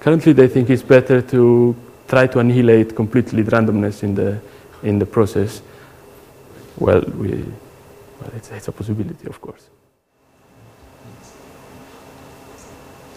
currently 0.01 0.33
they 0.33 0.49
think 0.49 0.71
it's 0.71 0.83
better 0.83 1.21
to 1.23 1.75
try 2.07 2.27
to 2.29 2.39
annihilate 2.39 2.95
completely 2.95 3.43
the 3.43 3.51
randomness 3.51 4.03
in 4.03 4.15
the 4.15 4.41
in 4.83 4.99
the 4.99 5.07
process. 5.07 5.63
Well, 6.79 7.03
we 7.17 7.45
well, 8.21 8.33
it's, 8.37 8.51
it's 8.51 8.69
a 8.69 8.73
possibility, 8.73 9.27
of 9.27 9.41
course. 9.41 9.69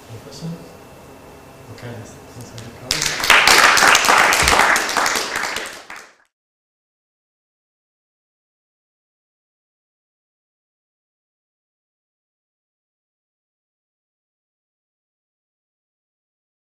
Any 0.10 0.20
question? 0.20 0.50
Okay. 1.76 2.21